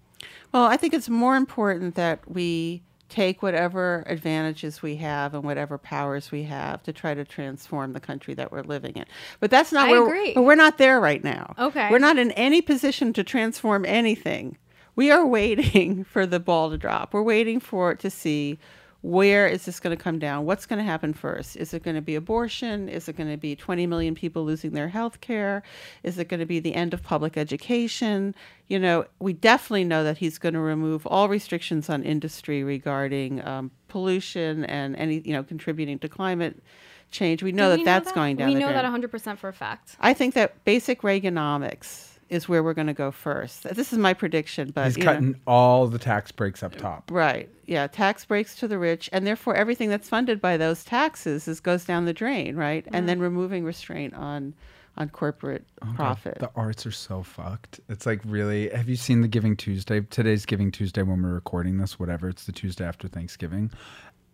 [0.51, 5.77] Well, I think it's more important that we take whatever advantages we have and whatever
[5.77, 9.05] powers we have to try to transform the country that we're living in.
[9.39, 10.33] But that's not I where agree.
[10.33, 11.53] but we're not there right now.
[11.57, 11.89] Okay.
[11.91, 14.57] We're not in any position to transform anything.
[14.95, 17.13] We are waiting for the ball to drop.
[17.13, 18.57] We're waiting for it to see
[19.05, 20.45] where is this going to come down?
[20.45, 21.55] What's going to happen first?
[21.57, 22.89] Is it going to be abortion?
[22.89, 25.61] Is it going to be 20 million people losing their health care?
[26.01, 28.33] Is it going to be the end of public education?
[28.67, 33.45] You know, we definitely know that he's going to remove all restrictions on industry regarding
[33.45, 36.63] um, pollution and any, you know, contributing to climate
[37.11, 37.43] change.
[37.43, 38.15] We know Do that we that's that?
[38.15, 38.47] going down.
[38.47, 39.97] We know that 100% for a fact.
[39.99, 43.63] I think that basic Reaganomics is where we're going to go first.
[43.63, 45.13] This is my prediction, but He's you know.
[45.13, 47.11] cutting all the tax breaks up top.
[47.11, 47.49] Right.
[47.65, 47.87] Yeah.
[47.87, 51.85] Tax breaks to the rich, and therefore everything that's funded by those taxes is goes
[51.85, 52.85] down the drain, right?
[52.91, 53.23] And then mm-hmm.
[53.23, 54.53] removing restraint on
[54.97, 56.39] on corporate oh profit.
[56.39, 57.79] The arts are so fucked.
[57.89, 58.69] It's like really.
[58.69, 60.01] Have you seen the Giving Tuesday?
[60.01, 61.99] Today's Giving Tuesday when we're recording this.
[61.99, 62.29] Whatever.
[62.29, 63.71] It's the Tuesday after Thanksgiving.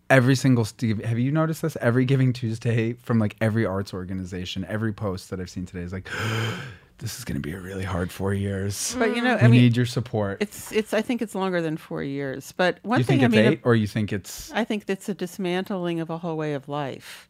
[0.10, 1.04] Every single Steve.
[1.04, 1.78] Have you noticed this?
[1.82, 5.94] Every Giving Tuesday from like every arts organization, every post that I've seen today is
[5.94, 6.10] like,
[7.02, 8.96] this is going to be a really hard four years.
[8.98, 10.38] but you know, we I mean, need your support.
[10.40, 10.94] it's it's.
[10.94, 12.54] I think it's longer than four years.
[12.56, 14.52] But one you thing think I mean, eight, or you think it's?
[14.52, 17.28] I think it's a dismantling of a whole way of life.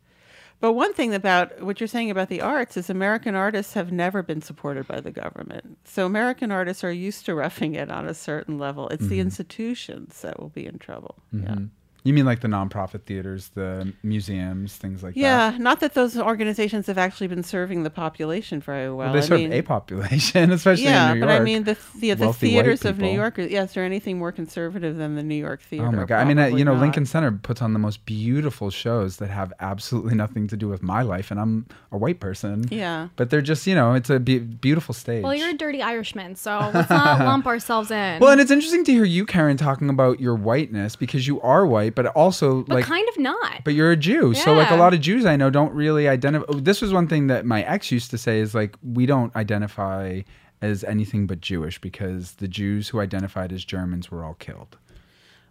[0.60, 4.22] But one thing about what you're saying about the arts is American artists have never
[4.22, 5.80] been supported by the government.
[5.86, 8.88] So American artists are used to roughing it on a certain level.
[8.90, 9.22] It's the mm-hmm.
[9.22, 11.16] institutions that will be in trouble.
[11.32, 11.40] Yeah.
[11.40, 11.66] Mm-hmm.
[12.04, 15.20] You mean like the nonprofit theaters, the museums, things like that?
[15.20, 18.98] Yeah, not that those organizations have actually been serving the population very well.
[18.98, 21.30] Well, they I serve mean, a population, especially yeah, in New York.
[21.30, 23.12] Yeah, but I mean the the, the theaters of New.
[23.12, 23.38] York.
[23.38, 25.88] Yes, is there anything more conservative than the New York theater?
[25.88, 26.20] Oh my god!
[26.20, 26.82] I mean, uh, you know, not.
[26.82, 30.82] Lincoln Center puts on the most beautiful shows that have absolutely nothing to do with
[30.82, 32.66] my life, and I'm a white person.
[32.70, 33.10] Yeah.
[33.16, 35.24] But they're just, you know, it's a be- beautiful stage.
[35.24, 38.20] Well, you're a dirty Irishman, so let's not lump ourselves in.
[38.20, 41.66] Well, and it's interesting to hear you, Karen, talking about your whiteness because you are
[41.66, 43.64] white, but also but like kind of not.
[43.64, 44.34] But you're a Jew.
[44.34, 47.08] So like a lot of Jews I know don't really identify oh, this was one
[47.08, 50.22] thing that my ex used to say is like we don't identify
[50.62, 54.78] as anything but Jewish because the Jews who identified as Germans were all killed.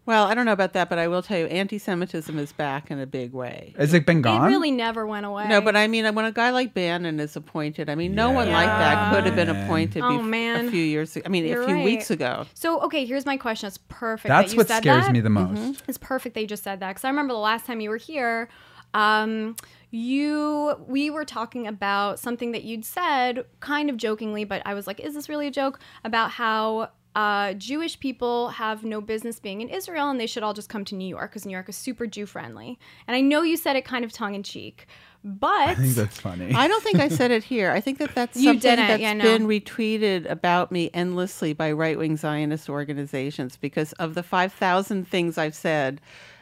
[0.07, 2.99] Well, I don't know about that, but I will tell you, anti-Semitism is back in
[2.99, 3.75] a big way.
[3.79, 4.45] Has it been gone?
[4.45, 5.47] It really never went away.
[5.47, 8.51] No, but I mean, when a guy like Bannon is appointed, I mean, no one
[8.51, 10.67] like that could have been appointed Oh, bef- man.
[10.69, 11.23] a few years ago.
[11.27, 11.85] I mean, You're a few right.
[11.85, 12.47] weeks ago.
[12.55, 13.67] So okay, here's my question.
[13.69, 14.29] It's perfect.
[14.29, 15.13] That's that you what said scares that.
[15.13, 15.83] me the most.
[15.87, 18.49] It's perfect They just said that because I remember the last time you were here,
[18.95, 19.55] um,
[19.91, 24.87] you we were talking about something that you'd said, kind of jokingly, but I was
[24.87, 29.61] like, "Is this really a joke?" About how uh, Jewish people have no business being
[29.61, 31.77] in Israel and they should all just come to New York because New York is
[31.77, 32.79] super Jew friendly.
[33.07, 34.87] And I know you said it kind of tongue in cheek,
[35.25, 36.55] but I think that's funny.
[36.55, 37.73] I don't think I said it here.
[37.73, 39.25] I think that that's You something didn't, that's yeah, no.
[39.25, 45.55] been retweeted about me endlessly by right-wing Zionist organizations because of the 5,000 things I've
[45.55, 46.01] said.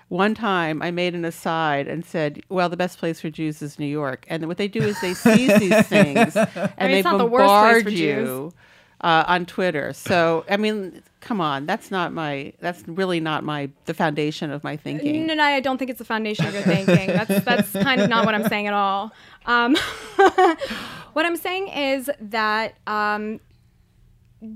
[0.09, 3.79] One time I made an aside and said, well, the best place for Jews is
[3.79, 4.25] New York.
[4.29, 7.27] And what they do is they seize these things and mean, they it's not the
[7.27, 8.53] worst place bombard for you Jews.
[9.01, 9.93] Uh, on Twitter.
[9.93, 11.67] So, I mean, come on.
[11.67, 15.27] That's not my, that's really not my, the foundation of my thinking.
[15.27, 17.09] No, no, I don't think it's the foundation of your thinking.
[17.09, 19.13] That's that's kind of not what I'm saying at all.
[19.47, 19.77] Um,
[21.13, 23.41] what I'm saying is that um,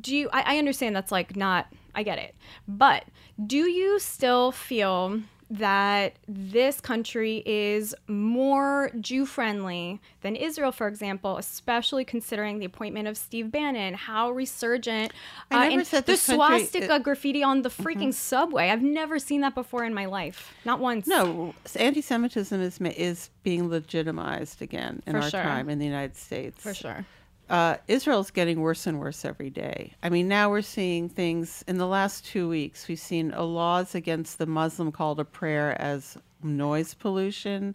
[0.00, 0.28] do you?
[0.33, 1.66] I, I understand that's like not.
[1.94, 2.35] I get it,
[2.66, 3.05] but
[3.46, 5.20] do you still feel
[5.58, 13.06] that this country is more Jew friendly than Israel, for example, especially considering the appointment
[13.06, 15.12] of Steve Bannon, how resurgent
[15.50, 18.70] I uh, never and the this country- swastika graffiti on the freaking subway.
[18.70, 21.06] I've never seen that before in my life, not once.
[21.06, 25.42] No, anti-Semitism is is being legitimized again in For our sure.
[25.42, 26.62] time in the United States.
[26.62, 27.04] for sure.
[27.52, 29.92] Uh, Israel's getting worse and worse every day.
[30.02, 32.88] I mean, now we're seeing things in the last two weeks.
[32.88, 37.74] We've seen laws against the Muslim call to prayer as noise pollution.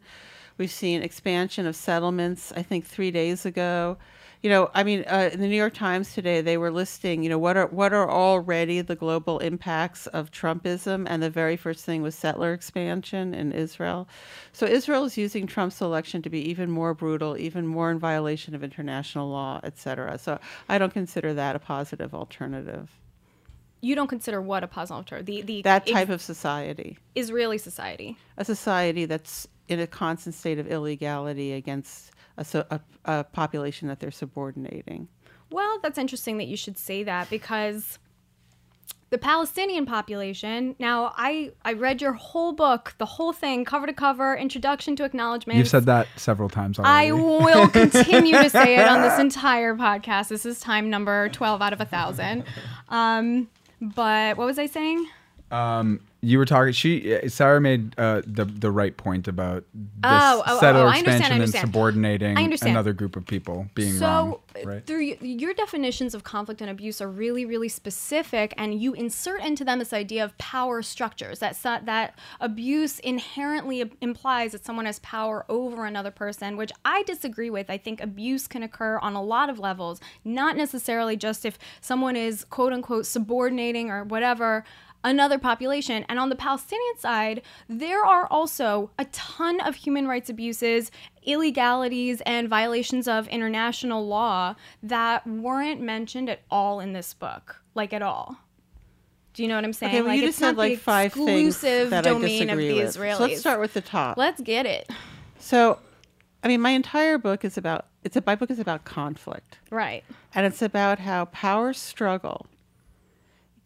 [0.58, 2.52] We've seen expansion of settlements.
[2.56, 4.00] I think three days ago.
[4.44, 7.30] You know, I mean, uh, in the New York Times today, they were listing, you
[7.30, 11.84] know, what are what are already the global impacts of Trumpism, and the very first
[11.86, 14.08] thing was settler expansion in Israel.
[14.54, 18.54] So Israel is using Trump's election to be even more brutal, even more in violation
[18.54, 20.20] of international law, et cetera.
[20.20, 22.92] So I don't consider that a positive alternative.
[23.82, 25.26] You don't consider what a positive alternative?
[25.26, 28.18] The the That type of society, Israeli society.
[28.38, 33.88] a society that's in a constant state of illegality against a, so, a, a population
[33.88, 35.08] that they're subordinating.
[35.50, 38.00] Well, that's interesting that you should say that because
[39.10, 40.76] the Palestinian population.
[40.80, 45.06] Now, I I read your whole book, the whole thing, cover to cover, introduction to
[45.06, 45.58] acknowledgments.
[45.58, 50.28] You've said that several times I will continue to say it on this entire podcast.
[50.28, 52.44] This is time number 12 out of a thousand.
[52.90, 55.08] Um, but what was I saying?
[56.22, 56.74] You were talking.
[56.74, 60.88] She uh, Sarah made uh, the the right point about this Oh, oh, settler oh,
[60.88, 64.34] I understand, I expansion and subordinating another group of people being so wrong.
[64.34, 64.86] uh, Right.
[64.88, 69.64] through your definitions of conflict and abuse are really really specific and you insert into
[69.64, 75.46] them this idea of power structures that that abuse inherently implies that someone has power
[75.48, 79.48] over another person which i disagree with i think abuse can occur on a lot
[79.48, 84.64] of levels not necessarily just if someone is quote unquote subordinating or whatever
[85.04, 86.06] another population.
[86.10, 90.92] And on the Palestinian side, there are also a ton of human rights abuses,
[91.26, 97.62] illegalities, and violations of international law that weren't mentioned at all in this book.
[97.76, 98.38] Like, at all.
[99.34, 99.92] Do you know what I'm saying?
[99.94, 102.50] Okay, well, like, you it's just said not like five things exclusive that I domain
[102.50, 102.96] of disagree the with.
[102.96, 103.18] Israelis.
[103.18, 104.18] So let's start with the top.
[104.18, 104.90] Let's get it.
[105.38, 105.78] So,
[106.44, 110.04] I mean, my entire book is about it's a my book is about conflict, Right.
[110.34, 112.48] and it's about how power struggle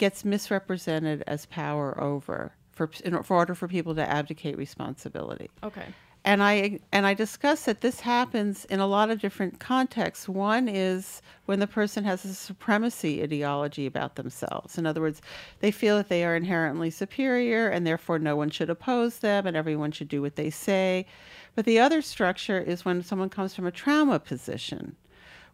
[0.01, 5.47] gets misrepresented as power over for in for order for people to abdicate responsibility.
[5.61, 5.85] Okay.
[6.25, 10.27] And I and I discuss that this happens in a lot of different contexts.
[10.27, 14.79] One is when the person has a supremacy ideology about themselves.
[14.79, 15.21] In other words,
[15.59, 19.55] they feel that they are inherently superior and therefore no one should oppose them and
[19.55, 21.05] everyone should do what they say.
[21.53, 24.95] But the other structure is when someone comes from a trauma position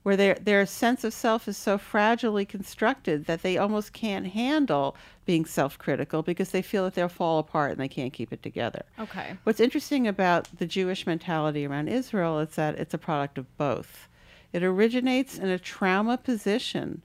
[0.04, 4.96] where their their sense of self is so fragilely constructed that they almost can't handle
[5.26, 8.84] being self-critical because they feel that they'll fall apart and they can't keep it together.
[9.00, 9.36] Okay.
[9.44, 14.08] What's interesting about the Jewish mentality around Israel is that it's a product of both.
[14.54, 17.02] It originates in a trauma position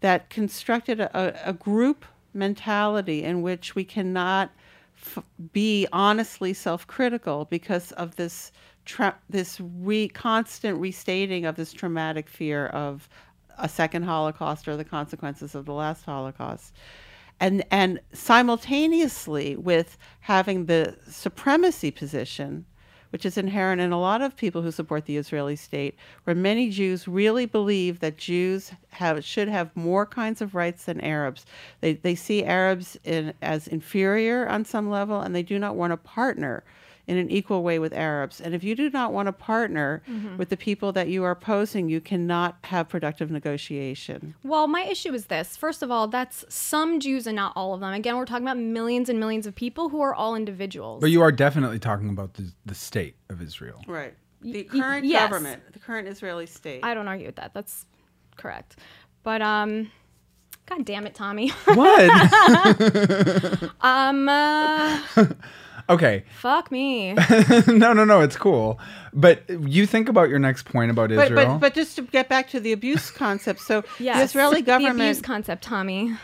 [0.00, 4.50] that constructed a, a group mentality in which we cannot
[4.96, 8.52] f- be honestly self-critical because of this
[8.88, 13.08] tra- this re- constant restating of this traumatic fear of
[13.58, 16.74] a second Holocaust or the consequences of the last Holocaust.
[17.38, 22.64] And and simultaneously with having the supremacy position
[23.10, 26.68] which is inherent in a lot of people who support the Israeli state where many
[26.68, 31.46] Jews really believe that Jews have should have more kinds of rights than Arabs.
[31.80, 35.92] They they see Arabs in, as inferior on some level and they do not want
[35.92, 36.64] to partner
[37.08, 38.40] in an equal way with Arabs.
[38.40, 40.02] And if you do not want to partner
[40.36, 44.34] with the people that you are opposing, you cannot have productive negotiation.
[44.44, 45.56] Well, my issue is this.
[45.56, 47.92] First of all, that's some Jews and not all of them.
[47.94, 51.00] Again, we're talking about millions and millions of people who are all individuals.
[51.00, 53.82] But you are definitely talking about the, the state of Israel.
[53.86, 54.14] Right.
[54.42, 55.22] The y- current yes.
[55.22, 56.84] government, the current Israeli state.
[56.84, 57.54] I don't argue with that.
[57.54, 57.86] That's
[58.36, 58.76] correct.
[59.22, 59.90] But um
[60.66, 61.48] God damn it, Tommy.
[61.48, 62.10] What?
[63.80, 65.02] um uh,
[65.88, 66.24] okay.
[66.38, 67.12] fuck me.
[67.66, 68.20] no, no, no.
[68.20, 68.78] It's cool.
[69.12, 71.54] But you think about your next point about but, Israel.
[71.54, 74.18] but but just to get back to the abuse concept, so Yes.
[74.18, 76.14] the Israeli The abuse government, concept, Tommy.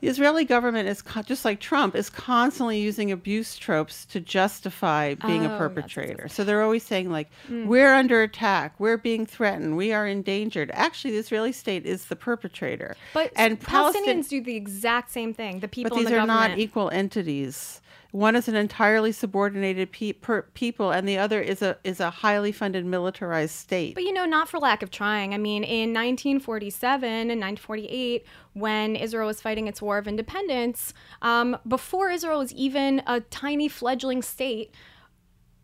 [0.00, 5.14] the Israeli government is co- just like Trump is constantly using abuse tropes to justify
[5.14, 6.26] being Oh, a perpetrator.
[6.28, 7.66] So they're always saying like, mm.
[7.66, 10.70] we're under attack, we're being threatened, we are endangered.
[10.74, 12.96] Actually, the Israeli state is the perpetrator.
[13.14, 15.60] But and Palestine- Palestinians do the exact same thing.
[15.60, 16.52] The people But in these the are government.
[16.52, 17.80] not equal entities.
[18.12, 20.12] One is an entirely subordinated pe-
[20.52, 23.94] people, and the other is a is a highly funded militarized state.
[23.94, 25.32] But you know, not for lack of trying.
[25.32, 31.56] I mean, in 1947 and 1948, when Israel was fighting its war of independence, um,
[31.66, 34.74] before Israel was even a tiny fledgling state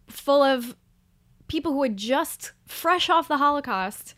[0.08, 0.74] full of
[1.48, 4.14] people who had just fresh off the Holocaust,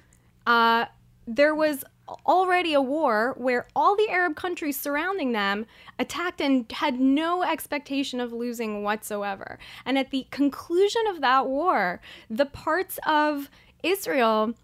[0.47, 0.85] uh,
[1.27, 1.85] there was
[2.27, 5.67] already a war where all the Arab countries surrounding them
[5.99, 9.59] attacked and had no expectation of losing whatsoever.
[9.85, 13.51] And at the conclusion of that war, the parts of
[13.83, 14.55] Israel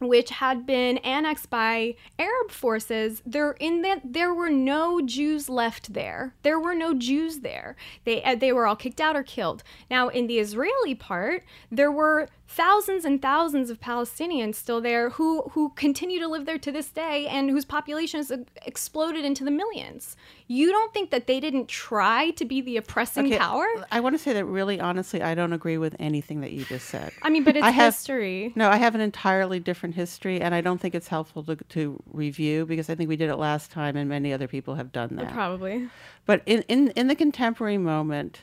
[0.00, 5.94] which had been annexed by Arab forces, there in that there were no Jews left
[5.94, 6.34] there.
[6.42, 7.76] There were no Jews there.
[8.04, 9.62] They uh, they were all kicked out or killed.
[9.90, 15.42] Now in the Israeli part, there were thousands and thousands of Palestinians still there who
[15.52, 18.30] who continue to live there to this day and whose population has
[18.66, 20.16] exploded into the millions.
[20.46, 23.66] You don't think that they didn't try to be the oppressing Okay, power?
[23.90, 26.86] I want to say that really honestly, I don't agree with anything that you just
[26.88, 27.12] said.
[27.22, 28.52] I mean, but it's I have- history.
[28.54, 32.02] No, I have an entirely different history, and I don't think it's helpful to, to
[32.12, 35.16] review because I think we did it last time, and many other people have done
[35.16, 35.32] that.
[35.32, 35.88] Probably.
[36.26, 38.40] But in, in, in the contemporary moment,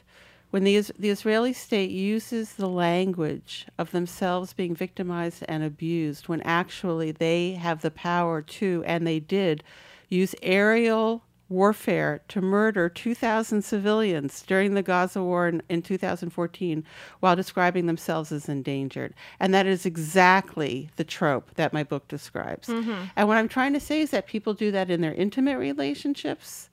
[0.52, 6.42] when the, the Israeli state uses the language of themselves being victimized and abused, when
[6.42, 9.64] actually they have the power to, and they did,
[10.10, 16.84] use aerial warfare to murder 2,000 civilians during the Gaza war in, in 2014
[17.20, 19.14] while describing themselves as endangered.
[19.40, 22.70] And that is exactly the trope that my book describes.
[22.70, 23.04] Mm-hmm.
[23.16, 26.70] And what I'm trying to say is that people do that in their intimate relationships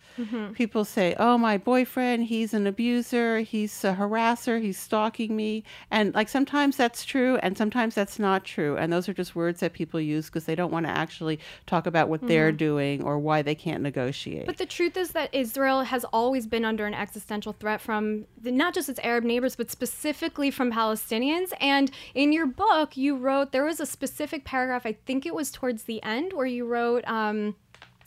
[0.54, 6.14] People say, "Oh, my boyfriend, he's an abuser, he's a harasser, he's stalking me." And
[6.14, 8.76] like sometimes that's true and sometimes that's not true.
[8.76, 11.86] And those are just words that people use because they don't want to actually talk
[11.86, 14.46] about what they're doing or why they can't negotiate.
[14.46, 18.50] But the truth is that Israel has always been under an existential threat from the,
[18.50, 21.52] not just its Arab neighbors, but specifically from Palestinians.
[21.60, 25.50] And in your book, you wrote there was a specific paragraph, I think it was
[25.50, 27.54] towards the end, where you wrote, um,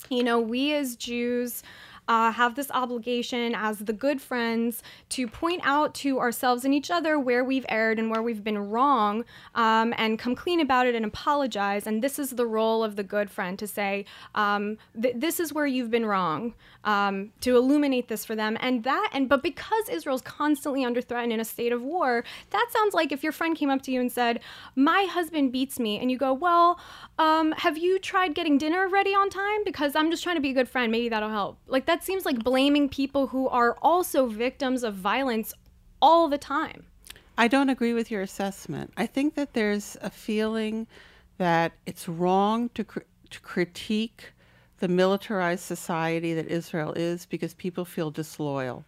[0.10, 1.64] you know, we as Jews.
[2.08, 6.92] Uh, have this obligation as the good friends to point out to ourselves and each
[6.92, 9.24] other where we've erred and where we've been wrong
[9.56, 11.88] um, and come clean about it and apologize.
[11.88, 15.54] And this is the role of the good friend to say, um, th- this is
[15.54, 18.58] where you've been wrong, um, to illuminate this for them.
[18.60, 22.24] And that, and but because Israel's constantly under threat and in a state of war,
[22.50, 24.40] that sounds like if your friend came up to you and said,
[24.76, 26.80] My husband beats me, and you go, Well,
[27.18, 29.64] um, have you tried getting dinner ready on time?
[29.64, 30.92] Because I'm just trying to be a good friend.
[30.92, 31.58] Maybe that'll help.
[31.68, 35.54] Like, that seems like blaming people who are also victims of violence
[36.02, 36.86] all the time.
[37.38, 38.94] I don't agree with your assessment.
[38.98, 40.88] I think that there's a feeling
[41.38, 43.00] that it's wrong to, cr-
[43.30, 44.32] to critique
[44.80, 48.86] the militarized society that Israel is because people feel disloyal.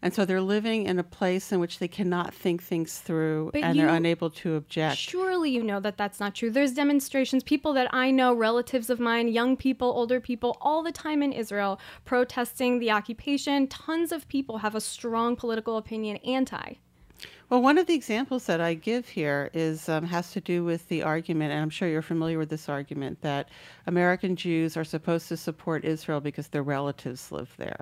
[0.00, 3.64] And so they're living in a place in which they cannot think things through But
[3.64, 4.98] and they're unable to object.
[4.98, 6.50] Surely you know that that's not true.
[6.50, 10.92] There's demonstrations, people that I know, relatives of mine, young people, older people, all the
[10.92, 13.66] time in Israel protesting the occupation.
[13.66, 16.74] Tons of people have a strong political opinion anti.
[17.50, 20.88] Well, one of the examples that I give here is um, has to do with
[20.88, 23.48] the argument, and I'm sure you're familiar with this argument that
[23.86, 27.80] American Jews are supposed to support Israel because their relatives live there.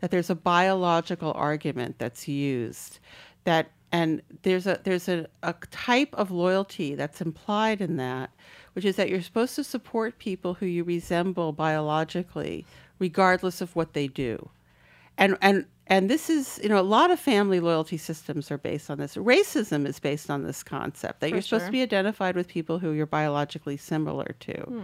[0.00, 3.00] That there's a biological argument that's used
[3.44, 8.30] that, and there's a there's a, a type of loyalty that's implied in that,
[8.72, 12.64] which is that you're supposed to support people who you resemble biologically,
[12.98, 14.48] regardless of what they do
[15.18, 18.90] and and and this is you know a lot of family loyalty systems are based
[18.90, 22.36] on this racism is based on this concept that For you're supposed to be identified
[22.36, 24.80] with people who you're biologically similar to Hmm.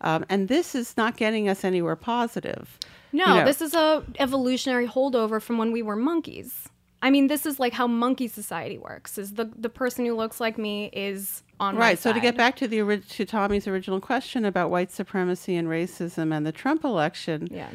[0.00, 2.78] um, and this is not getting us anywhere positive
[3.12, 6.68] No, You know, this is a evolutionary holdover from when we were monkeys.
[7.02, 9.16] I mean, this is like how monkey society works.
[9.18, 12.56] Is the the person who looks like me is on right so to get back
[12.56, 12.80] to the
[13.16, 17.68] to tommy's original question about white supremacy and racism and the trump election Yeah.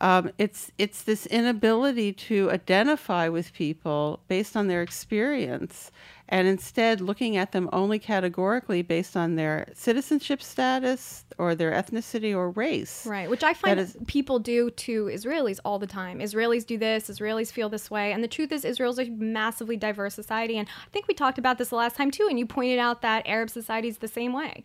[0.00, 5.90] Um, it's it's this inability to identify with people based on their experience,
[6.28, 12.32] and instead looking at them only categorically based on their citizenship status or their ethnicity
[12.34, 13.06] or race.
[13.06, 16.20] Right, which I find is- people do to Israelis all the time.
[16.20, 18.12] Israelis do this, Israelis feel this way.
[18.12, 20.58] And the truth is, Israel's a massively diverse society.
[20.58, 22.26] And I think we talked about this the last time too.
[22.28, 24.64] And you pointed out that Arab society is the same way.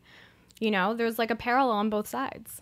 [0.60, 2.62] You know, there's like a parallel on both sides.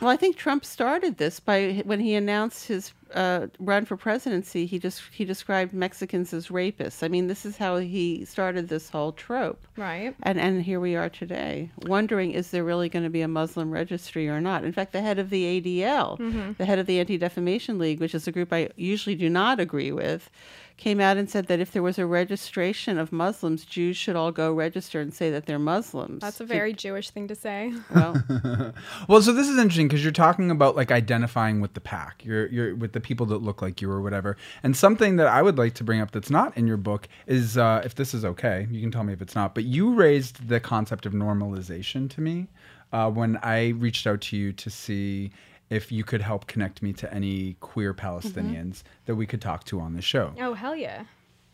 [0.00, 4.66] Well, I think Trump started this by when he announced his uh, run for presidency.
[4.66, 7.02] He just he described Mexicans as rapists.
[7.02, 9.64] I mean, this is how he started this whole trope.
[9.76, 10.14] Right.
[10.22, 13.70] And and here we are today, wondering is there really going to be a Muslim
[13.70, 14.64] registry or not?
[14.64, 18.14] In fact, the head of the ADL, the head of the Anti Defamation League, which
[18.14, 20.28] is a group I usually do not agree with,
[20.76, 24.32] came out and said that if there was a registration of Muslims, Jews should all
[24.32, 26.20] go register and say that they're Muslims.
[26.20, 27.72] That's a very Jewish thing to say.
[27.94, 28.22] well.
[29.08, 32.24] Well, so this is interesting because you're talking about like identifying with the pack.
[32.24, 34.36] You're you're with the people that look like you or whatever.
[34.62, 37.56] And something that I would like to bring up that's not in your book is
[37.56, 39.54] uh, if this is okay, you can tell me if it's not.
[39.54, 42.48] But you raised the concept of normalization to me
[42.92, 45.30] uh, when I reached out to you to see
[45.70, 48.88] if you could help connect me to any queer Palestinians mm-hmm.
[49.06, 50.32] that we could talk to on the show.
[50.40, 51.04] oh, hell yeah.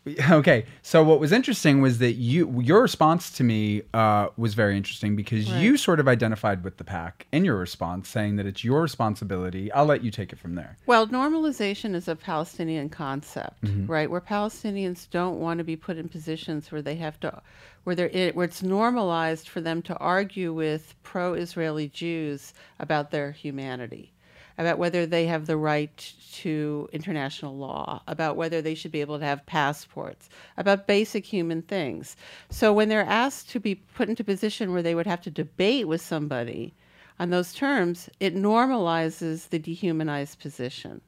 [0.31, 4.75] Okay, so what was interesting was that you your response to me uh, was very
[4.75, 8.63] interesting because you sort of identified with the pack in your response, saying that it's
[8.63, 9.71] your responsibility.
[9.71, 10.77] I'll let you take it from there.
[10.87, 13.85] Well, normalization is a Palestinian concept, Mm-hmm.
[13.85, 14.09] right?
[14.09, 17.41] Where Palestinians don't want to be put in positions where they have to,
[17.83, 23.31] where they're, it, where it's normalized for them to argue with pro-Israeli Jews about their
[23.31, 24.10] humanity,
[24.57, 29.19] about whether they have the right to international law, about whether they should be able
[29.19, 32.15] to have passports, about basic human things.
[32.49, 35.31] So when they're asked to be put into a position where they would have to
[35.31, 36.73] debate with somebody
[37.19, 41.01] on those terms, it normalizes the dehumanized position.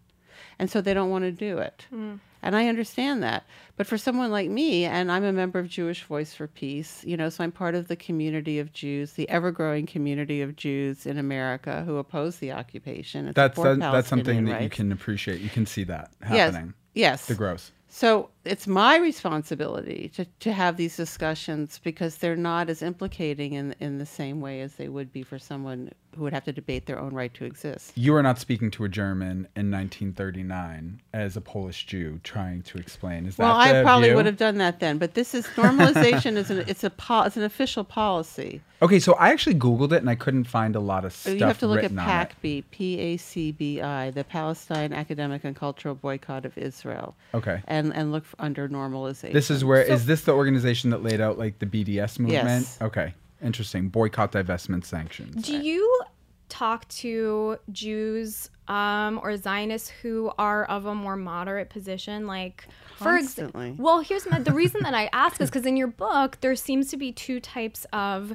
[0.59, 1.87] And so they don't want to do it.
[1.89, 2.15] Hmm.
[2.43, 3.45] And I understand that.
[3.77, 7.17] But for someone like me, and I'm a member of Jewish Voice for Peace, you
[7.17, 11.05] know, so I'm part of the community of Jews, the ever growing community of Jews
[11.05, 13.27] in America who oppose the occupation.
[13.27, 15.41] and That's that, that's something that you can appreciate.
[15.41, 16.73] You can see that happening.
[16.93, 17.21] Yes.
[17.21, 17.25] Yes.
[17.27, 17.71] The gross.
[17.87, 23.75] So it's my responsibility to, to have these discussions because they're not as implicating in
[23.79, 26.85] in the same way as they would be for someone who would have to debate
[26.85, 27.91] their own right to exist.
[27.95, 32.77] You are not speaking to a German in 1939 as a Polish Jew trying to
[32.77, 33.25] explain.
[33.25, 34.15] Is Well, I probably view?
[34.17, 37.37] would have done that then, but this is normalization is an it's a pol- it's
[37.37, 38.61] an official policy.
[38.81, 41.45] Okay, so I actually Googled it and I couldn't find a lot of stuff you
[41.45, 42.29] have to look at written on it.
[42.43, 47.15] PACBI, P A C B I, the Palestine Academic and Cultural Boycott of Israel.
[47.33, 47.61] Okay.
[47.67, 49.33] And and look f under normalization.
[49.33, 52.65] This is where is this the organization that laid out like the BDS movement?
[52.65, 52.77] Yes.
[52.81, 53.13] Okay.
[53.41, 53.89] Interesting.
[53.89, 55.43] Boycott, divestment, sanctions.
[55.43, 56.01] Do you
[56.49, 62.25] talk to Jews um, or Zionists who are of a more moderate position?
[62.25, 62.67] Like,
[62.97, 63.69] for Constantly.
[63.69, 66.55] example, well, here's my, the reason that I ask is because in your book there
[66.55, 68.33] seems to be two types of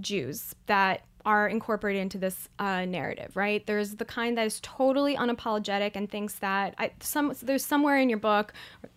[0.00, 3.66] Jews that are incorporated into this uh, narrative, right?
[3.66, 8.08] There's the kind that is totally unapologetic and thinks that I, some there's somewhere in
[8.08, 8.54] your book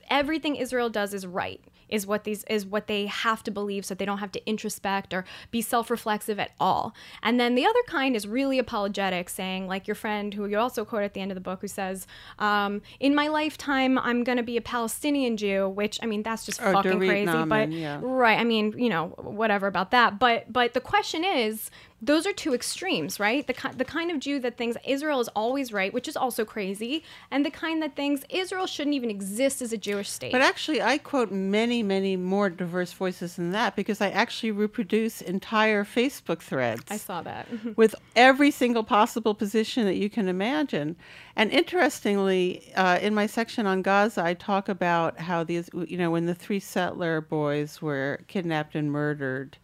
[0.09, 3.93] everything Israel does is right is what these is what they have to believe so
[3.93, 8.15] they don't have to introspect or be self-reflexive at all and then the other kind
[8.15, 11.35] is really apologetic saying like your friend who you also quote at the end of
[11.35, 12.07] the book who says
[12.39, 16.45] um, in my lifetime i'm going to be a palestinian jew which i mean that's
[16.45, 17.99] just Oh, fucking crazy Naaman, but yeah.
[18.01, 21.69] right i mean you know whatever about that but but the question is
[22.01, 23.45] those are two extremes, right?
[23.45, 26.43] The, ki- the kind of Jew that thinks Israel is always right, which is also
[26.43, 30.31] crazy, and the kind that thinks Israel shouldn't even exist as a Jewish state.
[30.31, 35.21] But actually, I quote many, many more diverse voices than that because I actually reproduce
[35.21, 36.83] entire Facebook threads.
[36.89, 37.47] I saw that.
[37.75, 40.95] with every single possible position that you can imagine.
[41.35, 46.11] And interestingly, uh, in my section on Gaza, I talk about how these, you know,
[46.11, 49.57] when the three settler boys were kidnapped and murdered,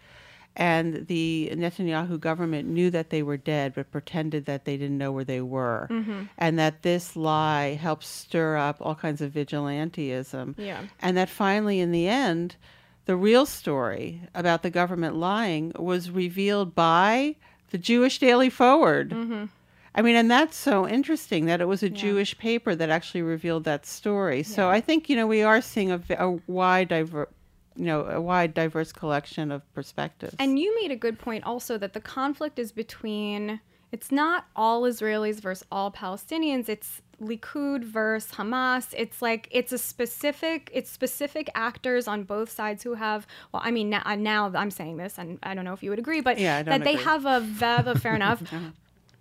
[0.58, 5.12] and the Netanyahu government knew that they were dead, but pretended that they didn't know
[5.12, 6.24] where they were, mm-hmm.
[6.40, 10.56] and that this lie helped stir up all kinds of vigilantism.
[10.58, 10.82] Yeah.
[11.00, 12.56] And that finally, in the end,
[13.06, 17.36] the real story about the government lying was revealed by
[17.70, 19.12] the Jewish Daily Forward.
[19.12, 19.46] Mm-hmm.
[19.94, 23.64] I mean, and that's so interesting that it was a Jewish paper that actually revealed
[23.64, 24.44] that story.
[24.44, 27.30] So I think you know we are seeing a, a wide diver,
[27.78, 30.36] you know, a wide diverse collection of perspectives.
[30.40, 33.60] And you made a good point also that the conflict is between
[33.92, 36.68] it's not all Israelis versus all Palestinians.
[36.68, 38.94] It's Likud versus Hamas.
[38.96, 43.72] It's like it's a specific it's specific actors on both sides who have well I
[43.72, 46.38] mean now, now I'm saying this and I don't know if you would agree but
[46.38, 48.44] Yeah, that they have a vev fair enough.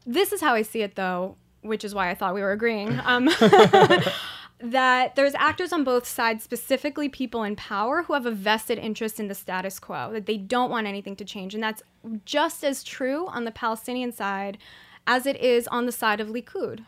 [0.04, 2.98] This is how I see it though, which is why I thought we were agreeing.
[3.04, 3.30] Um,
[4.59, 9.20] that there's actors on both sides, specifically people in power, who have a vested interest
[9.20, 11.54] in the status quo, that they don't want anything to change.
[11.54, 11.82] And that's
[12.24, 14.59] just as true on the Palestinian side
[15.07, 16.84] as it is on the side of Likud.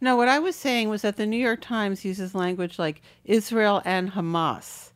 [0.00, 3.82] No, what I was saying was that the New York Times uses language like Israel
[3.84, 4.90] and Hamas.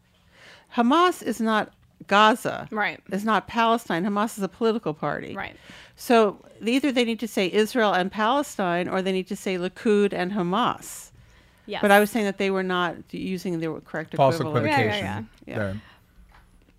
[0.76, 1.72] Hamas is not
[2.06, 2.68] Gaza.
[2.70, 3.00] Right.
[3.10, 4.04] It's not Palestine.
[4.04, 5.34] Hamas is a political party.
[5.34, 5.56] Right.
[5.96, 10.12] So either they need to say Israel and Palestine or they need to say Likud
[10.12, 11.10] and Hamas.
[11.70, 11.82] Yes.
[11.82, 14.66] But I was saying that they were not using the correct False equivalent.
[14.66, 15.04] equivocation.
[15.04, 15.58] Yeah, yeah, yeah.
[15.58, 15.80] there.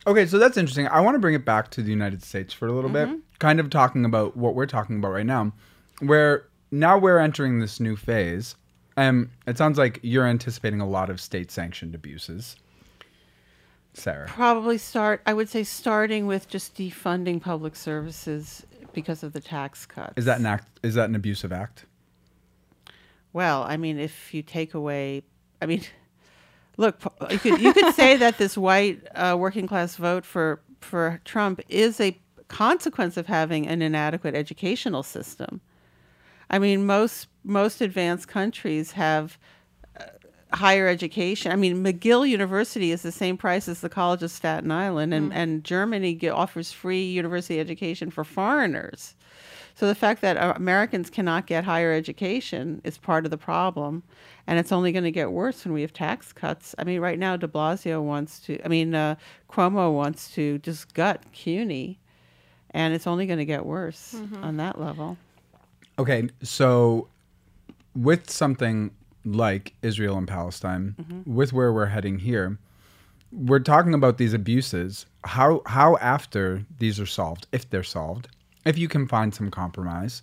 [0.07, 0.87] Okay, so that's interesting.
[0.87, 3.13] I want to bring it back to the United States for a little Mm-hmm.
[3.13, 5.53] bit, kind of talking about what we're talking about right now,
[5.99, 8.55] where now we're entering this new phase.
[8.97, 12.57] Um, it sounds like you're anticipating a lot of state-sanctioned abuses.
[13.93, 19.41] Sarah, Probably start, I would say, starting with just defunding public services because of the
[19.41, 20.13] tax cuts.
[20.17, 20.67] is that an act?
[20.81, 21.85] Is that an abusive act?
[23.33, 25.23] Well, I mean, if you take away,
[25.61, 25.83] I mean,
[26.77, 31.21] look, you could you could say that this white uh, working class vote for for
[31.25, 35.61] Trump is a consequence of having an inadequate educational system.
[36.49, 39.37] I mean, most most advanced countries have
[39.99, 40.03] uh,
[40.53, 41.51] higher education.
[41.51, 45.33] I mean, McGill University is the same price as the College of Staten Island, and,
[45.33, 49.15] and Germany offers free university education for foreigners.
[49.75, 54.03] So the fact that uh, Americans cannot get higher education is part of the problem,
[54.47, 56.75] and it's only going to get worse when we have tax cuts.
[56.77, 58.63] I mean, right now De Blasio wants to.
[58.63, 59.15] I mean, uh,
[59.49, 61.99] Cuomo wants to just gut CUNY,
[62.71, 65.17] and it's only going to get worse on that level.
[65.99, 67.07] Okay, so
[67.95, 68.91] with something
[69.25, 71.35] like Israel and Palestine, Mm-hmm.
[71.35, 72.57] with where we're heading here,
[73.31, 75.05] we're talking about these abuses.
[75.23, 78.27] How how after these are solved, if they're solved,
[78.65, 80.21] if you can find some compromise,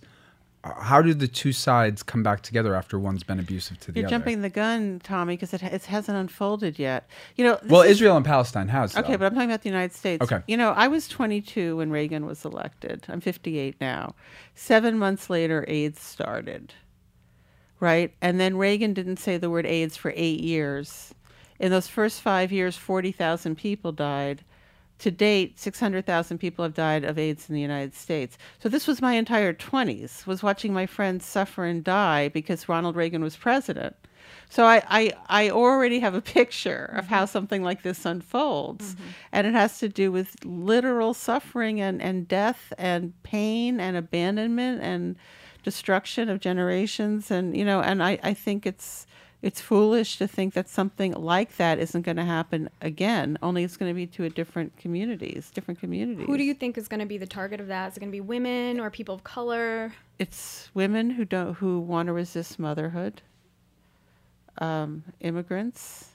[0.63, 3.91] uh, how do the two sides come back together after one's been abusive to the
[3.91, 3.99] other?
[4.01, 7.09] You're jumping the gun, Tommy, because it, it hasn't unfolded yet.
[7.37, 7.59] You know.
[7.67, 8.95] well, is- Israel and Palestine has.
[8.97, 9.17] Okay, though.
[9.19, 10.21] but I'm talking about the United States.
[10.21, 10.41] Okay.
[10.47, 13.05] You know, I was 22 when Reagan was elected.
[13.07, 14.15] I'm 58 now.
[14.53, 16.73] Seven months later, AIDS started.
[17.79, 18.13] Right?
[18.21, 21.13] And then Reagan didn't say the word AIDS for eight years.
[21.57, 24.43] In those first five years, 40,000 people died.
[24.99, 28.37] To date, 600,000 people have died of AIDS in the United States.
[28.61, 32.95] So this was my entire 20s, was watching my friends suffer and die because Ronald
[32.95, 33.95] Reagan was president.
[34.49, 37.31] So I, I, I already have a picture of how mm-hmm.
[37.31, 38.95] something like this unfolds.
[38.95, 39.03] Mm-hmm.
[39.31, 44.81] And it has to do with literal suffering and, and death and pain and abandonment
[44.81, 45.15] and
[45.63, 47.31] destruction of generations.
[47.31, 49.05] And, you know, and I, I think it's,
[49.41, 53.77] it's foolish to think that something like that isn't going to happen again, only it's
[53.77, 56.25] going to be to a different communities, different communities.
[56.25, 57.91] Who do you think is going to be the target of that?
[57.91, 59.93] Is it going to be women or people of color?
[60.19, 63.21] it's women who don't who want to resist motherhood
[64.59, 66.09] um, immigrants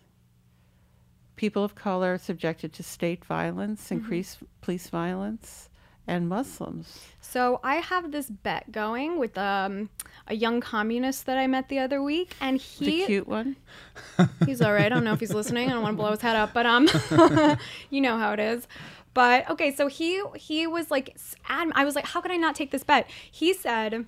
[1.37, 5.70] people of color subjected to state violence increased police violence
[6.07, 9.88] and muslims So I have this bet going with um,
[10.28, 13.57] a young communist that I met the other week, and he the cute one
[14.46, 14.86] he's all right.
[14.86, 15.68] I don't know if he's listening.
[15.68, 16.88] I don't want to blow his head up, but um,
[17.90, 18.66] you know how it is.
[19.14, 21.16] But okay, so he he was like,
[21.48, 23.09] I was like, how could I not take this bet?
[23.30, 24.07] He said,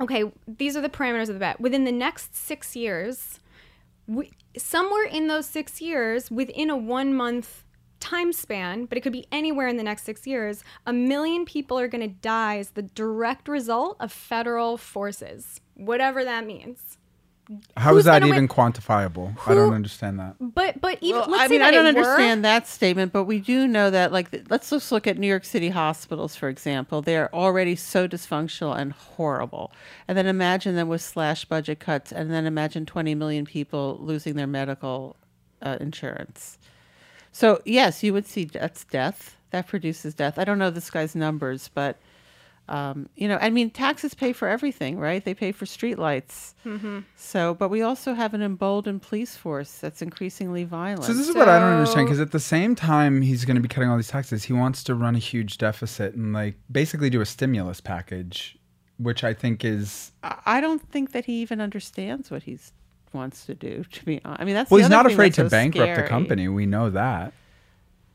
[0.00, 1.60] okay, these are the parameters of the bet.
[1.60, 3.40] Within the next six years,
[4.06, 7.64] we, somewhere in those six years, within a one month
[8.02, 11.78] time span, but it could be anywhere in the next six years, a million people
[11.78, 16.98] are going to die as the direct result of federal forces, whatever that means.
[17.76, 18.48] How Who's is that even win?
[18.48, 19.36] quantifiable?
[19.46, 20.36] I don't understand that.
[20.40, 22.66] But but even Well, let's I say mean, that I don't it were- understand that
[22.68, 26.36] statement, but we do know that, like, let's just look at New York City hospitals,
[26.36, 27.02] for example.
[27.02, 29.72] They're already so dysfunctional and horrible.
[30.06, 34.36] And then imagine them with slash budget cuts, and then imagine 20 million people losing
[34.36, 35.16] their medical
[35.60, 36.58] uh, insurance.
[37.32, 39.36] So, yes, you would see that's death.
[39.50, 40.38] That produces death.
[40.38, 41.98] I don't know this guy's numbers, but.
[42.68, 45.22] Um, you know, I mean, taxes pay for everything, right?
[45.22, 46.54] They pay for streetlights.
[46.64, 47.00] Mm-hmm.
[47.16, 51.04] So, but we also have an emboldened police force that's increasingly violent.
[51.04, 53.60] So this is what I don't understand because at the same time he's going to
[53.60, 57.10] be cutting all these taxes, he wants to run a huge deficit and like basically
[57.10, 58.56] do a stimulus package,
[58.96, 62.58] which I think is I I don't think that he even understands what he
[63.14, 63.84] wants to do.
[63.92, 66.02] To be honest, I mean that's well, the he's not afraid to so bankrupt the
[66.02, 66.48] company.
[66.48, 67.32] We know that.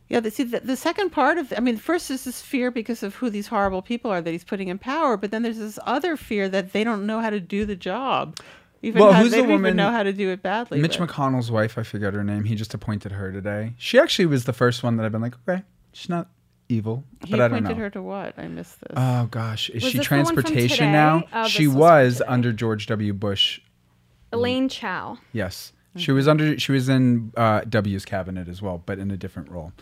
[0.10, 3.04] Yeah, the, see the, the second part of I mean, first is this fear because
[3.04, 5.78] of who these horrible people are that he's putting in power, but then there's this
[5.86, 8.38] other fear that they don't know how to do the job.
[8.82, 10.80] Even Well, how, who's they the don't even woman- know how to do it badly.
[10.80, 12.46] Mitch but- McConnell's wife, I forget her name.
[12.46, 13.74] He just appointed her today.
[13.78, 16.30] She actually was the first one that I've been like, okay, she's not
[16.70, 17.74] evil, he but I don't know.
[17.74, 18.38] her to what?
[18.38, 18.94] I missed this.
[18.96, 21.24] Oh gosh, is Was she this the one from transportation now?
[21.34, 23.14] Oh, she was was under George W.
[23.14, 23.60] Bush.
[24.32, 25.18] Elaine Chao.
[25.34, 26.58] Yes, she was under.
[26.60, 29.74] She was in uh, W's cabinet as well, but in a different role.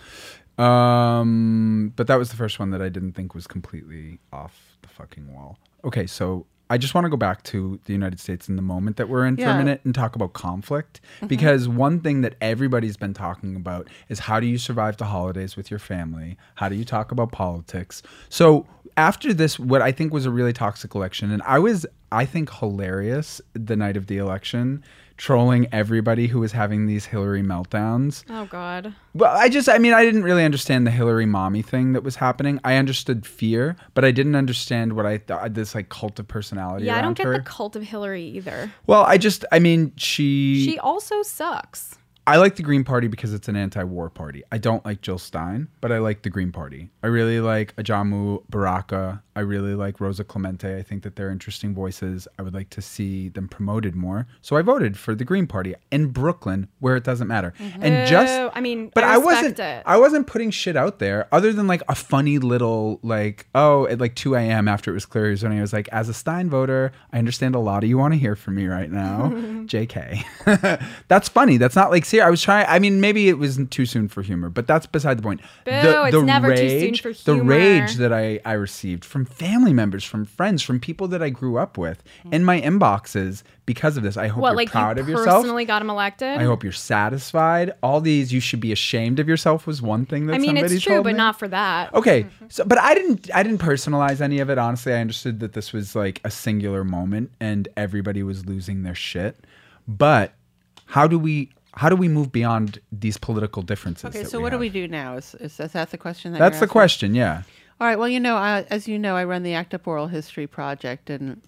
[0.57, 4.87] Um, but that was the first one that I didn't think was completely off the
[4.87, 5.57] fucking wall.
[5.83, 8.97] Okay, so I just want to go back to the United States in the moment
[8.97, 11.27] that we're in for a minute and talk about conflict mm-hmm.
[11.27, 15.55] because one thing that everybody's been talking about is how do you survive the holidays
[15.55, 16.37] with your family?
[16.55, 18.01] How do you talk about politics?
[18.29, 18.65] So
[18.97, 22.51] after this, what I think was a really toxic election, and I was, I think,
[22.51, 24.83] hilarious the night of the election,
[25.17, 28.23] trolling everybody who was having these Hillary meltdowns.
[28.29, 28.93] Oh God.
[29.13, 32.17] Well, I just, I mean, I didn't really understand the Hillary mommy thing that was
[32.17, 32.59] happening.
[32.63, 36.85] I understood fear, but I didn't understand what I thought this like cult of personality.
[36.87, 37.33] Yeah, I don't get her.
[37.33, 38.71] the cult of Hillary either.
[38.87, 41.97] Well, I just, I mean, she, She also sucks.
[42.27, 44.43] I like the Green Party because it's an anti-war party.
[44.51, 46.89] I don't like Jill Stein, but I like the Green Party.
[47.03, 49.21] I really like Ajamu Baraka.
[49.35, 50.77] I really like Rosa Clemente.
[50.77, 52.27] I think that they're interesting voices.
[52.39, 54.27] I would like to see them promoted more.
[54.41, 57.53] So I voted for the Green Party in Brooklyn, where it doesn't matter.
[57.59, 59.59] And just, I mean, but I I, wasn't.
[59.59, 59.83] it.
[59.85, 63.99] I wasn't putting shit out there other than like a funny little like oh at
[63.99, 64.67] like 2 a.m.
[64.67, 65.59] after it was clear he was running.
[65.59, 68.19] I was like, as a Stein voter, I understand a lot of you want to
[68.19, 69.31] hear from me right now.
[69.65, 70.23] Jk,
[71.07, 71.57] that's funny.
[71.57, 72.27] That's not like serious.
[72.27, 72.65] I was trying.
[72.67, 75.41] I mean, maybe it wasn't too soon for humor, but that's beside the point.
[75.65, 77.39] Boo, it's never too soon for humor.
[77.39, 81.29] The rage that I I received from family members, from friends, from people that I
[81.29, 84.15] grew up with in my inboxes because of this.
[84.17, 85.41] I hope What, you're like proud you of yourself.
[85.41, 86.37] personally got him elected?
[86.37, 87.73] I hope you're satisfied.
[87.81, 90.81] All these, you should be ashamed of yourself, was one thing that I mean, it's
[90.81, 91.17] true, but me.
[91.17, 91.93] not for that.
[91.93, 94.57] Okay, so but I didn't, I didn't personalize any of it.
[94.57, 98.95] Honestly, I understood that this was like a singular moment, and everybody was losing their
[98.95, 99.37] shit.
[99.87, 100.33] But
[100.87, 104.05] how do we, how do we move beyond these political differences?
[104.05, 105.17] okay, so what do we do now?
[105.17, 106.33] Is, is, is that the question?
[106.33, 106.69] That That's the asking?
[106.69, 107.15] question.
[107.15, 107.43] Yeah.
[107.79, 107.99] All right.
[107.99, 111.09] Well, you know, I, as you know, I run the Act Up Oral History Project,
[111.09, 111.41] and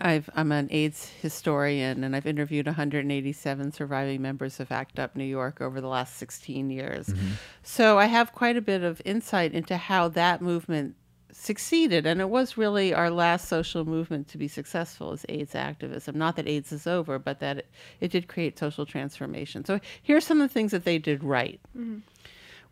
[0.00, 5.24] I've, I'm an AIDS historian, and I've interviewed 187 surviving members of ACT UP New
[5.24, 7.08] York over the last 16 years.
[7.08, 7.32] Mm-hmm.
[7.64, 10.94] So I have quite a bit of insight into how that movement
[11.32, 16.16] succeeded, and it was really our last social movement to be successful is AIDS activism.
[16.16, 17.70] Not that AIDS is over, but that it,
[18.00, 19.64] it did create social transformation.
[19.64, 21.60] So here's some of the things that they did right.
[21.76, 21.98] Mm-hmm.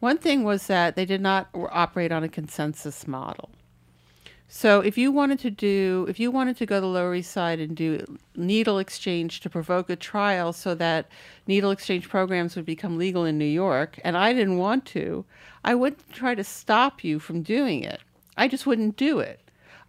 [0.00, 3.50] One thing was that they did not operate on a consensus model.
[4.52, 7.30] So if you wanted to do, if you wanted to go to the Lower East
[7.30, 8.04] Side and do
[8.34, 11.08] needle exchange to provoke a trial so that
[11.46, 15.24] needle exchange programs would become legal in New York, and I didn't want to,
[15.64, 18.00] I wouldn't try to stop you from doing it.
[18.36, 19.40] I just wouldn't do it.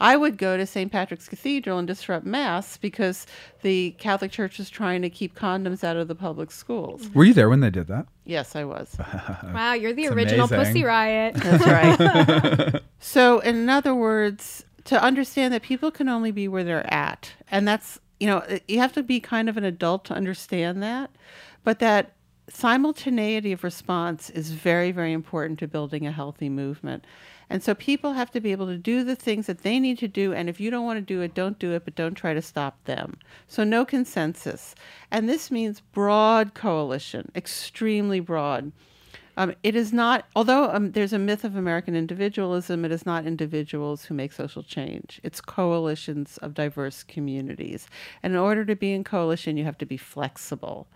[0.01, 0.91] I would go to St.
[0.91, 3.27] Patrick's Cathedral and disrupt Mass because
[3.61, 7.07] the Catholic Church was trying to keep condoms out of the public schools.
[7.13, 8.07] Were you there when they did that?
[8.25, 8.97] Yes, I was.
[9.53, 10.73] Wow, you're the It's original amazing.
[10.73, 11.35] Pussy Riot.
[11.35, 12.81] That's right.
[12.99, 17.67] so, in other words, to understand that people can only be where they're at, and
[17.67, 21.11] that's you know you have to be kind of an adult to understand that,
[21.63, 22.13] but that
[22.49, 27.05] simultaneity of response is very very important to building a healthy movement.
[27.52, 30.08] And so people have to be able to do the things that they need to
[30.08, 30.34] do.
[30.34, 32.41] And if you don't want to do it, don't do it, but don't try to
[32.41, 33.18] stop them.
[33.47, 34.74] So, no consensus.
[35.12, 38.72] And this means broad coalition, extremely broad.
[39.38, 43.25] Um, it is not, although um, there's a myth of American individualism, it is not
[43.25, 45.19] individuals who make social change.
[45.23, 47.88] It's coalitions of diverse communities.
[48.23, 50.88] And in order to be in coalition, you have to be flexible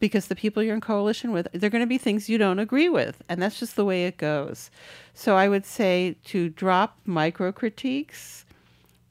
[0.00, 2.88] because the people you're in coalition with, they're going to be things you don't agree
[2.88, 3.22] with.
[3.28, 4.70] And that's just the way it goes.
[5.12, 8.43] So I would say to drop micro critiques,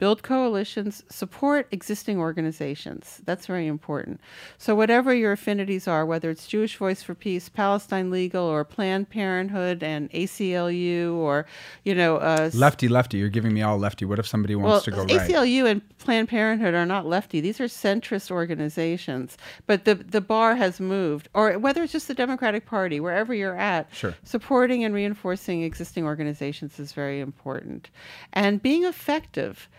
[0.03, 3.21] build coalitions, support existing organizations.
[3.23, 4.19] That's very important.
[4.57, 9.09] So, whatever your affinities are, whether it's Jewish Voice for Peace, Palestine Legal, or Planned
[9.09, 11.45] Parenthood and ACLU, or,
[11.85, 13.17] you know, uh, Lefty, lefty.
[13.17, 14.03] You're giving me all lefty.
[14.03, 15.21] What if somebody well, wants to go right?
[15.21, 17.39] ACLU and Planned Parenthood are not lefty.
[17.39, 19.37] These are centrist organizations.
[19.67, 23.55] But the the bar has moved, or whether it's just the Democratic Party, wherever you're
[23.55, 24.13] at, Sure.
[24.25, 27.89] supporting and reinforcing existing organizations is very important,
[28.33, 29.69] and being effective.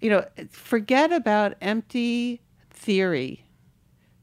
[0.00, 2.40] You know, forget about empty
[2.70, 3.44] theory.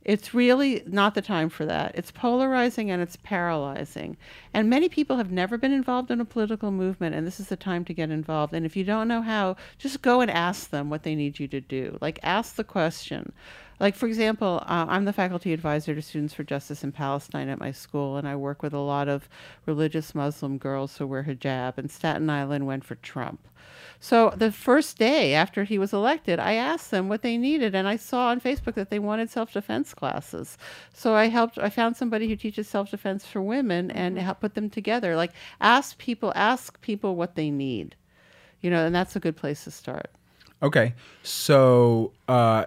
[0.07, 1.91] It's really not the time for that.
[1.95, 4.15] It's polarizing and it's paralyzing.
[4.53, 7.57] And many people have never been involved in a political movement, and this is the
[7.57, 8.53] time to get involved.
[8.53, 11.47] And if you don't know how, just go and ask them what they need you
[11.49, 11.97] to do.
[11.99, 13.33] Like, ask the question.
[13.79, 17.59] Like, for example, uh, I'm the faculty advisor to Students for Justice in Palestine at
[17.59, 19.29] my school, and I work with a lot of
[19.67, 23.47] religious Muslim girls who wear hijab, and Staten Island went for Trump.
[23.99, 27.87] So the first day after he was elected, I asked them what they needed, and
[27.87, 30.57] I saw on Facebook that they wanted self-defense classes.
[30.93, 31.57] So I helped.
[31.59, 35.15] I found somebody who teaches self-defense for women and help put them together.
[35.15, 37.95] Like ask people, ask people what they need,
[38.61, 40.09] you know, and that's a good place to start.
[40.61, 40.95] Okay.
[41.23, 42.65] So, uh,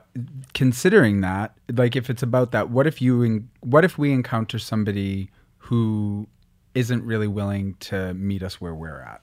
[0.55, 5.31] considering that, like, if it's about that, what if you, what if we encounter somebody
[5.59, 6.29] who
[6.75, 9.23] isn't really willing to meet us where we're at?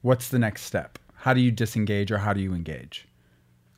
[0.00, 0.98] What's the next step?
[1.14, 3.06] How do you disengage or how do you engage?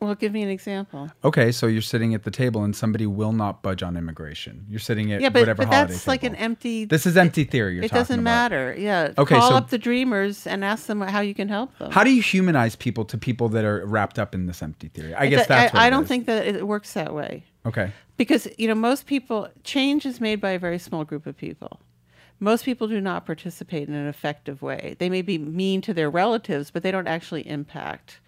[0.01, 1.11] Well, give me an example.
[1.25, 4.65] Okay, so you're sitting at the table and somebody will not budge on immigration.
[4.69, 6.85] You're sitting at Yeah, but, whatever but holiday that's like an empty.
[6.85, 7.75] This is empty theory.
[7.75, 8.25] You're it doesn't about.
[8.25, 8.77] matter.
[8.79, 9.13] Yeah.
[9.19, 11.91] Okay, Call so- up the dreamers and ask them how you can help them.
[11.91, 15.15] How do you humanize people to people that are wrapped up in this empty theory?
[15.15, 15.73] I It guess do- that's.
[15.75, 16.09] what I, it don't is.
[16.09, 17.45] think that it works that way.
[17.67, 17.91] Okay.
[18.17, 21.81] because you know most people change is made by a very small group of people
[22.41, 26.09] most people do not participate in an effective way they may be mean to their
[26.09, 28.21] relatives but they don't actually impact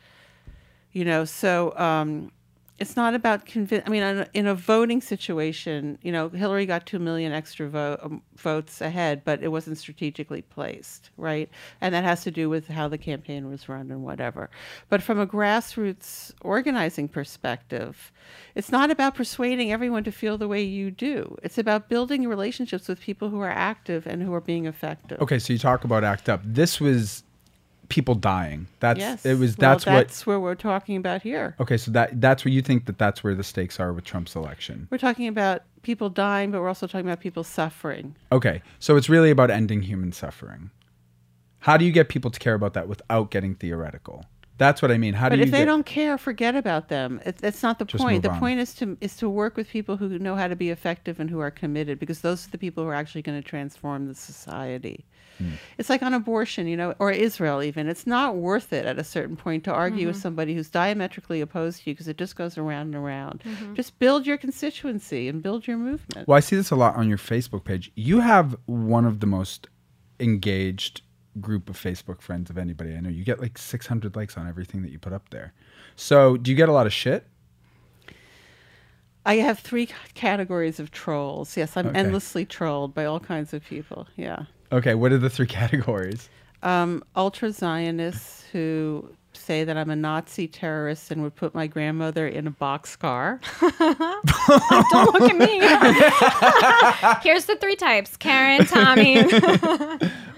[0.92, 2.30] you know so um,
[2.78, 6.98] it's not about convince i mean in a, voting situation you know hillary got 2
[6.98, 11.50] million extra vo- um, votes ahead but it wasn't strategically placed right?
[11.80, 14.50] And that has to do with how the campaign was run and whatever.
[14.88, 18.10] But from a grassroots organizing perspective
[18.54, 21.36] it's not about persuading everyone to feel the way you do.
[21.42, 25.20] It's about building relationships with people who are active and who are being effective.
[25.20, 26.40] Okay, so you talk about act up.
[26.44, 27.22] This was
[27.90, 28.66] people dying.
[28.80, 31.90] That's yes it was Well, that's what that's where we're talking about here Okay, so
[31.90, 34.88] that that's where you think that that's where the stakes are with Trump's election.
[34.90, 39.08] we're talking about people dying but we're also talking about people suffering Okay, so it's
[39.10, 40.70] really about ending human suffering.
[41.60, 44.24] How do you get people to care about that without getting theoretical?
[44.56, 45.14] That's what I mean.
[45.14, 47.20] How But do you if they get- don't care, forget about them.
[47.24, 48.22] It, that's not the Just point.
[48.22, 48.38] The on.
[48.38, 51.30] point is to is to work with people who know how to be effective and
[51.30, 54.14] who are committed, because those are the people who are actually going to transform the
[54.14, 55.06] society.
[55.40, 55.52] Hmm.
[55.78, 57.88] It's like on abortion, you know, or Israel even.
[57.88, 61.82] It's not worth it at a certain point to argue with somebody who's diametrically opposed
[61.82, 63.42] to you because it just goes around and around.
[63.74, 66.28] Just build your constituency and build your movement.
[66.28, 67.90] Well, I see this a lot on your Facebook page.
[67.94, 69.68] You have one of the most
[70.20, 71.00] engaged
[71.40, 73.08] group of Facebook friends of anybody I know.
[73.08, 75.54] You get like 600 likes on everything that you put up there.
[75.96, 77.26] So, do you get a lot of shit?
[79.24, 81.56] I have three categories of trolls.
[81.56, 81.98] Yes, I'm Okay.
[81.98, 84.08] endlessly trolled by all kinds of people.
[84.16, 84.44] Yeah.
[84.72, 86.28] Okay, what are the three categories?
[86.62, 92.26] um, ultra Zionists who say that I'm a Nazi terrorist and would put my grandmother
[92.28, 93.40] in a boxcar.
[94.90, 97.20] Don't look at me.
[97.22, 99.22] Here's the three types: Karen, Tommy.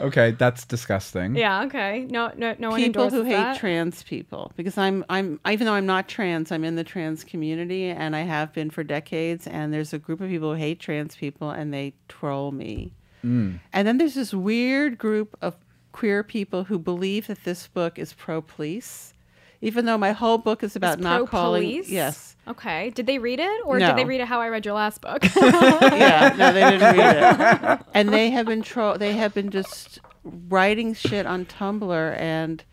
[0.01, 1.35] Okay, that's disgusting.
[1.35, 1.63] yeah.
[1.65, 2.07] Okay.
[2.11, 2.31] No.
[2.37, 2.55] No.
[2.59, 3.59] No one people who endorses hate that.
[3.59, 7.87] trans people because I'm I'm even though I'm not trans, I'm in the trans community
[7.87, 9.47] and I have been for decades.
[9.47, 12.93] And there's a group of people who hate trans people and they troll me.
[13.25, 13.61] Mm.
[13.73, 15.57] And then there's this weird group of
[15.93, 19.13] queer people who believe that this book is pro police,
[19.61, 21.63] even though my whole book is about It's not calling.
[21.63, 21.89] pro-police?
[21.91, 22.37] Yes.
[22.49, 22.91] Okay.
[22.91, 23.89] Did they read it, or No.
[23.89, 25.23] did they read it how I read your last book?
[25.37, 27.81] yeah, no, they didn't read it.
[27.95, 32.65] And they have been tro- they have been just writing shit on Tumblr and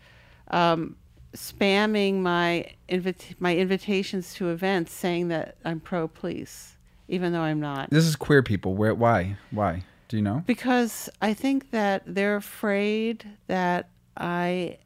[0.50, 0.96] um,
[1.36, 6.76] spamming my invita- my invitations to events, saying that I'm pro police,
[7.08, 7.90] even though I'm not.
[7.90, 8.74] This is queer people.
[8.74, 8.94] Where?
[8.94, 9.36] Why?
[9.50, 9.84] Why?
[10.10, 10.42] Do you know?
[10.44, 14.78] Because I think that they're afraid that I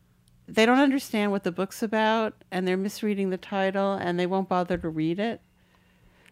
[0.46, 4.50] they don't understand what the book's about and they're misreading the title and they won't
[4.50, 5.40] bother to read it.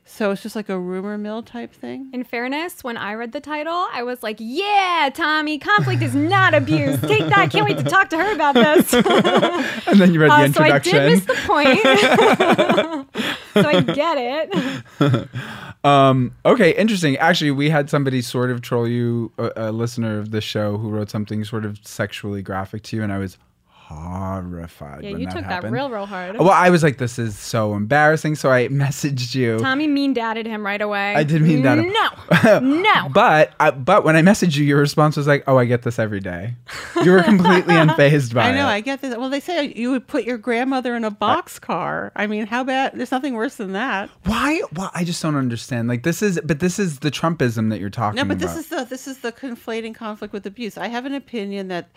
[0.04, 2.10] So it's just like a rumor mill type thing.
[2.12, 6.52] In fairness, when I read the title, I was like, "Yeah, Tommy, conflict is not
[6.54, 7.00] abuse.
[7.00, 7.50] Take that.
[7.50, 8.92] Can't wait to talk to her about this."
[9.86, 10.92] And then you read the Uh, so I introduction.
[10.92, 13.36] did miss the point.
[13.54, 15.28] so I get it.
[15.84, 17.16] Um, okay, interesting.
[17.16, 20.88] Actually, we had somebody sort of troll you, a, a listener of the show, who
[20.88, 23.36] wrote something sort of sexually graphic to you, and I was
[23.92, 25.04] horrified.
[25.04, 26.38] Yeah, when you that took that real, real hard.
[26.38, 29.58] Well, I was like, "This is so embarrassing," so I messaged you.
[29.58, 31.14] Tommy mean dadded him right away.
[31.14, 31.92] I did mean dad him.
[32.42, 33.08] No, no.
[33.12, 35.98] But I, but when I messaged you, your response was like, "Oh, I get this
[35.98, 36.54] every day."
[37.04, 38.52] You were completely unfazed by it.
[38.52, 38.70] I know, it.
[38.70, 39.16] I get this.
[39.16, 42.12] Well, they say you would put your grandmother in a box car.
[42.16, 42.92] I mean, how bad?
[42.94, 44.10] There's nothing worse than that.
[44.24, 44.60] Why?
[44.72, 44.90] Why?
[44.94, 45.88] I just don't understand.
[45.88, 48.38] Like this is, but this is the Trumpism that you're talking No, about.
[48.38, 50.76] but this is the this is the conflating conflict with abuse.
[50.78, 51.90] I have an opinion that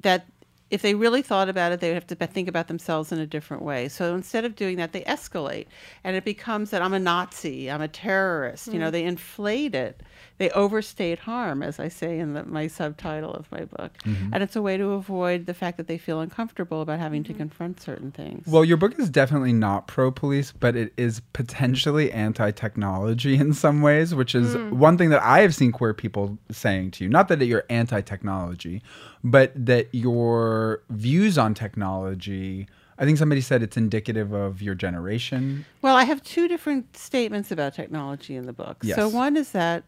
[0.00, 0.26] that
[0.74, 3.26] if they really thought about it, they would have to think about themselves in a
[3.28, 3.88] different way.
[3.88, 5.66] So instead of doing that, they escalate,
[6.02, 8.66] and it becomes that I'm a Nazi, I'm a terrorist.
[8.66, 8.92] You know, mm-hmm.
[8.92, 10.02] they inflate it.
[10.36, 14.56] They overstate harm, as I say in the, my subtitle of my book, and it's
[14.56, 18.10] a way to avoid the fact that they feel uncomfortable about having to confront certain
[18.10, 18.46] things.
[18.48, 23.52] Well, your book is definitely not pro police, but it is potentially anti technology in
[23.54, 24.76] some ways, which is Hmm.
[24.78, 27.10] one thing that I have seen queer people saying to you.
[27.10, 28.82] Not that you're anti technology,
[29.22, 32.66] but that your views on technology.
[32.98, 35.64] I think somebody said it's indicative of your generation.
[35.82, 38.84] Well, I have two different statements about technology in the book.
[38.84, 39.84] So one is that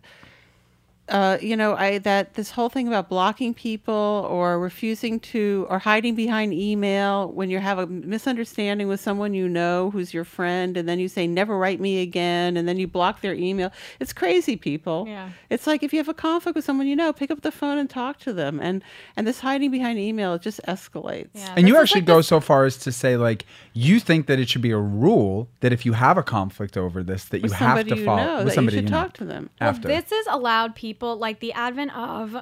[1.09, 5.79] uh, you know, I that this whole thing about blocking people or refusing to or
[5.79, 10.77] hiding behind email when you have a misunderstanding with someone you know who's your friend
[10.77, 13.71] and then you say never write me again and then you block their email.
[14.01, 15.05] It's crazy, people.
[15.07, 15.31] Yeah.
[15.49, 17.79] It's like if you have a conflict with someone you know, pick up the phone
[17.79, 18.59] and talk to them.
[18.61, 18.83] And
[19.17, 21.29] and this hiding behind email it just escalates.
[21.35, 23.45] Yeah, And you actually like go this- so far as to say, like,
[23.75, 27.03] you think that it should be a rule that if you have a conflict over
[27.05, 29.03] this, that you have somebody to you follow know, with that somebody you should know.
[29.03, 29.51] talk to them.
[29.61, 29.89] after.
[29.89, 32.37] Well, this has allowed people like the advent of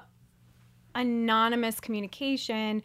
[0.95, 2.83] anonymous communication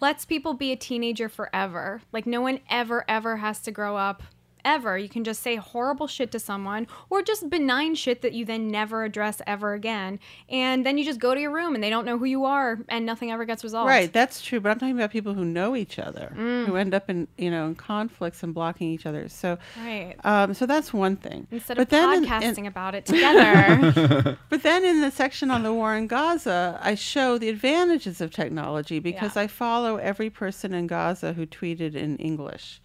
[0.00, 2.02] lets people be a teenager forever.
[2.12, 4.22] Like no one ever ever has to grow up
[4.64, 4.96] ever.
[4.98, 8.68] You can just say horrible shit to someone or just benign shit that you then
[8.68, 10.18] never address ever again.
[10.48, 12.78] And then you just go to your room and they don't know who you are
[12.88, 13.88] and nothing ever gets resolved.
[13.88, 14.60] Right, that's true.
[14.60, 16.66] But I'm talking about people who know each other, Mm.
[16.66, 19.28] who end up in you know in conflicts and blocking each other.
[19.28, 20.14] So, Right.
[20.24, 21.46] um, so that's one thing.
[21.50, 23.06] Instead but of then in- podcasting in- about it
[23.42, 24.38] together.
[24.48, 28.30] but then in the section on the war in Gaza, I show the advantages of
[28.32, 29.42] technology because Yeah.
[29.42, 32.80] I follow every person in Gaza who tweeted in English.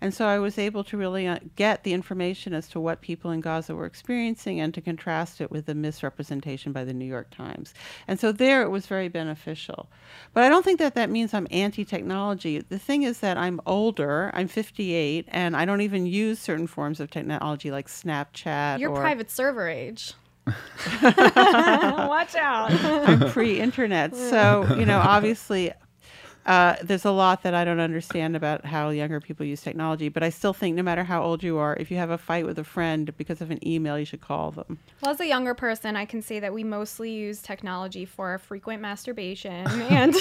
[0.00, 3.30] And so I was able to really uh, get the information as to what people
[3.30, 7.30] in Gaza were experiencing and to contrast it with the misrepresentation by the New York
[7.30, 7.74] Times.
[8.06, 9.88] And so there it was very beneficial.
[10.32, 12.58] But I don't think that that means I'm anti technology.
[12.60, 17.00] The thing is that I'm older, I'm 58, and I don't even use certain forms
[17.00, 20.12] of technology like Snapchat You're or private server age.
[21.02, 22.70] Watch out.
[22.72, 25.72] I'm pre-internet, so you know, obviously,
[26.46, 30.08] uh, there's a lot that I don't understand about how younger people use technology.
[30.08, 32.44] But I still think, no matter how old you are, if you have a fight
[32.44, 34.78] with a friend because of an email, you should call them.
[35.02, 38.82] Well, as a younger person, I can say that we mostly use technology for frequent
[38.82, 40.14] masturbation and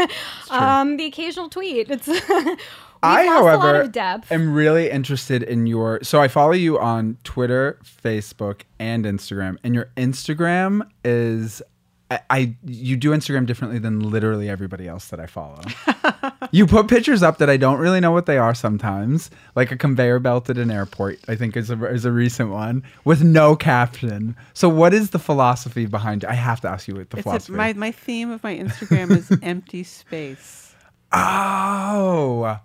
[0.50, 1.90] um, the occasional tweet.
[1.90, 2.08] It's
[3.02, 4.32] I, however, a lot of depth.
[4.32, 6.00] am really interested in your.
[6.02, 11.62] So I follow you on Twitter, Facebook, and Instagram, and your Instagram is.
[12.10, 15.60] I, I you do Instagram differently than literally everybody else that I follow.
[16.52, 19.76] you put pictures up that I don't really know what they are sometimes, like a
[19.76, 21.18] conveyor belt at an airport.
[21.28, 24.36] I think is a is a recent one with no caption.
[24.54, 26.24] So what is the philosophy behind?
[26.24, 26.30] It?
[26.30, 27.52] I have to ask you what the It's a, philosophy.
[27.56, 30.74] my my theme of my Instagram is empty space.
[31.12, 32.58] oh,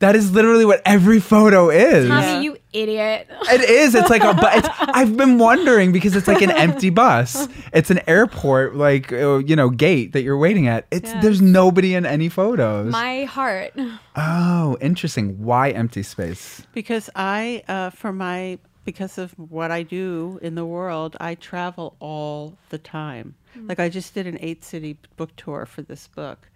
[0.00, 2.06] that is literally what every photo is.
[2.08, 2.40] Tommy, Yeah.
[2.40, 3.28] you idiot.
[3.52, 3.94] It is.
[3.94, 4.34] It's like a.
[4.34, 7.48] Bu- it's, I've been wondering because it's like an empty bus.
[7.72, 10.86] It's an airport, like uh, you know, gate that you're waiting at.
[10.90, 11.22] It's Yes.
[11.22, 12.92] there's nobody in any photos.
[12.92, 13.72] My heart.
[14.16, 15.42] oh, interesting.
[15.42, 16.62] Why empty space?
[16.72, 21.96] because I, uh, for my, because of what I do in the world, I travel
[22.00, 23.34] all the time.
[23.56, 26.48] Like I just did an eight city book tour for this book.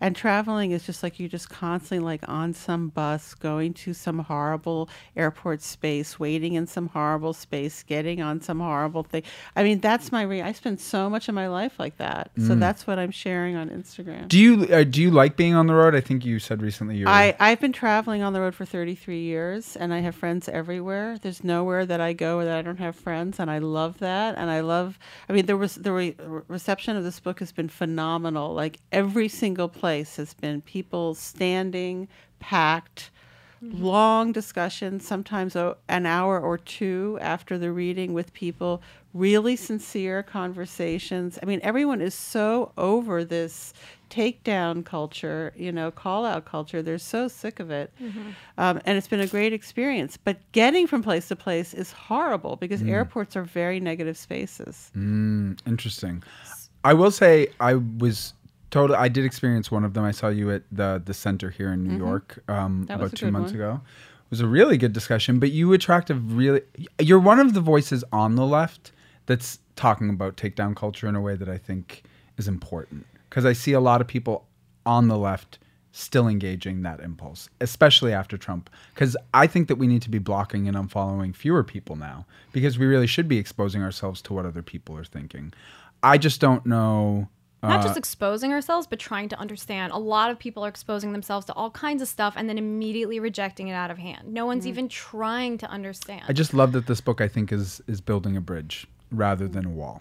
[0.00, 4.20] And traveling is just like you're just constantly like on some bus, going to some
[4.20, 9.22] horrible airport space, waiting in some horrible space, getting on some horrible thing.
[9.54, 12.30] I mean, that's my re- I spend so much of my life like that.
[12.46, 14.28] So that's what I'm sharing on Instagram.
[14.28, 15.94] Do you uh, do you like being on the road?
[15.94, 17.06] I think you said recently you.
[17.06, 21.18] I, I've been traveling on the road for 33 years and I have friends everywhere.
[21.20, 24.36] There's nowhere that I go that I don't have friends and I love that.
[24.38, 24.98] And I love,
[25.28, 26.16] I mean, there was the re-
[26.48, 28.54] reception of this book has been phenomenal.
[28.54, 33.10] Like every single place has been people standing, packed,
[33.62, 38.80] long discussions, sometimes o- an hour or two after the reading with people,
[39.12, 41.38] really sincere conversations.
[41.42, 43.74] I mean, everyone is so over this
[44.08, 46.80] takedown culture, you know, call out culture.
[46.82, 47.92] They're so sick of it.
[48.56, 50.16] Um, and it's been a great experience.
[50.16, 54.90] But getting from place to place is horrible because airports are very negative spaces.
[54.96, 56.22] Mm, interesting.
[56.82, 58.32] I will say I was
[58.70, 58.98] totally.
[58.98, 60.04] I did experience one of them.
[60.04, 62.84] I saw you at the the center here in New York um, Mm-hmm.
[62.86, 63.60] That was about two months one.
[63.60, 63.80] ago.
[63.84, 65.38] It was a really good discussion.
[65.38, 66.62] But you attract a really.
[67.00, 68.92] You're one of the voices on the left
[69.26, 72.02] that's talking about takedown culture in a way that I think
[72.36, 74.46] is important because I see a lot of people
[74.86, 75.58] on the left
[75.92, 78.70] still engaging that impulse, especially after Trump.
[78.94, 82.78] Because I think that we need to be blocking and unfollowing fewer people now because
[82.78, 85.52] we really should be exposing ourselves to what other people are thinking.
[86.02, 87.28] I just don't know.
[87.62, 89.92] Not uh, just exposing ourselves, but trying to understand.
[89.92, 93.20] A lot of people are exposing themselves to all kinds of stuff and then immediately
[93.20, 94.32] rejecting it out of hand.
[94.32, 96.22] No one's even trying to understand.
[96.28, 99.66] I just love that this book I think is is building a bridge rather than
[99.66, 100.00] a wall,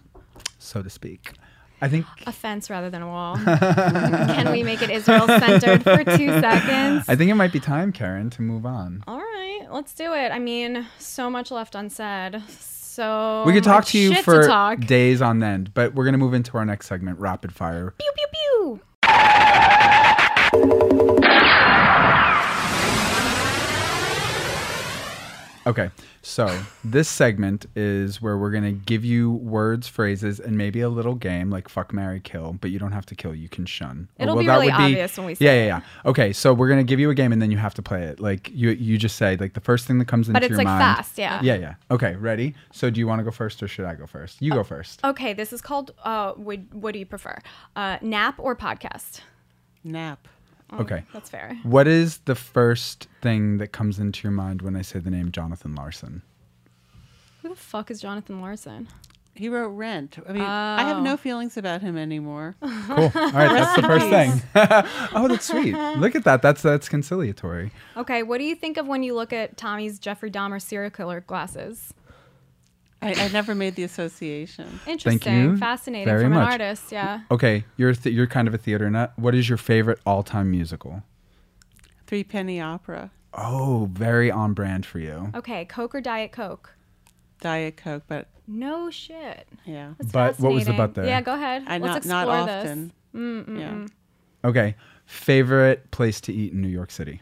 [0.57, 1.33] so to speak.
[1.81, 3.35] I think a fence rather than a wall.
[3.45, 7.05] Can we make it Israel centered for two seconds?
[7.07, 9.03] I think it might be time, Karen, to move on.
[9.07, 10.31] All right, let's do it.
[10.31, 12.41] I mean, so much left unsaid.
[12.99, 16.33] So we could talk to you for to days on end, but we're gonna move
[16.33, 17.93] into our next segment, rapid fire.
[17.97, 18.81] Pew pew pew.
[25.69, 25.91] Okay,
[26.23, 31.13] so this segment is where we're gonna give you words, phrases, and maybe a little
[31.13, 32.53] game like fuck, marry, kill.
[32.59, 34.09] But you don't have to kill; you can shun.
[34.17, 36.09] It'll be that really would obvious when we say Yeah, yeah, yeah.
[36.09, 38.19] Okay, so we're gonna give you a game, and then you have to play it.
[38.19, 40.57] Like you, you just say like the first thing that comes into But it's your
[40.57, 40.81] like mind.
[40.81, 41.39] fast, yeah.
[41.43, 41.75] Yeah, yeah.
[41.91, 42.55] Okay, ready?
[42.71, 44.41] So do you want to go first, or should I go first?
[44.41, 45.05] You go first.
[45.05, 45.91] Okay, this is called.
[46.03, 47.37] Uh, would what do you prefer?
[47.75, 49.21] Uh, nap or podcast?
[49.83, 50.27] Nap.
[50.71, 51.03] Mm, okay.
[51.13, 51.57] That's fair.
[51.63, 55.31] What is the first thing that comes into your mind when I say the name
[55.31, 56.21] Jonathan Larson?
[57.41, 58.87] Who the fuck is Jonathan Larson?
[59.39, 60.17] He wrote Rent.
[60.27, 61.17] I mean, I have no oh.
[61.17, 62.57] feelings about him anymore.
[62.89, 63.03] Cool.
[63.03, 64.41] All right, that's the first thing.
[65.13, 65.75] oh, that's sweet.
[65.75, 66.41] Look at that.
[66.41, 67.71] That's that's conciliatory.
[67.95, 71.21] Okay, what do you think of when you look at Tommy's Jeffrey Dahmer serial killer
[71.21, 71.93] glasses?
[73.01, 74.79] I, I never made the association.
[74.85, 76.51] Interesting, you fascinating very from an much.
[76.51, 76.91] artist.
[76.91, 77.21] Yeah.
[77.31, 79.13] Okay, you're th- you're kind of a theater nut.
[79.15, 81.03] What is your favorite all-time musical?
[82.07, 85.31] Threepenny Opera, Oh, very on brand for you.
[85.35, 86.73] Okay, Coke or Diet Coke?
[87.39, 89.47] Diet Coke, but No shit.
[89.65, 90.77] yeah, That's But what was the fascinating.
[90.77, 91.05] but there?
[91.05, 91.63] Yeah, go ahead.
[91.67, 92.65] I Let's not explore not this.
[92.65, 92.91] often.
[93.15, 93.89] Mm, mm, yeah, mm.
[94.43, 94.75] Okay,
[95.05, 97.21] favorite place to eat in New York City.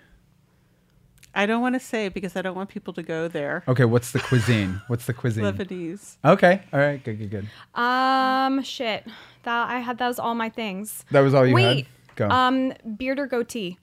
[1.38, 3.63] I don't want to say because I don't want people to go there.
[3.67, 4.81] Okay, what's the cuisine?
[4.88, 5.43] What's the cuisine?
[5.43, 6.17] Lebanese.
[6.25, 7.47] Okay, all right, good, good, good.
[7.79, 9.05] Um, shit.
[9.43, 9.99] That I had.
[9.99, 11.05] That was all my things.
[11.11, 11.85] That was all you Wait.
[11.85, 12.15] had.
[12.15, 12.29] Go.
[12.29, 13.77] Um, beard or goatee?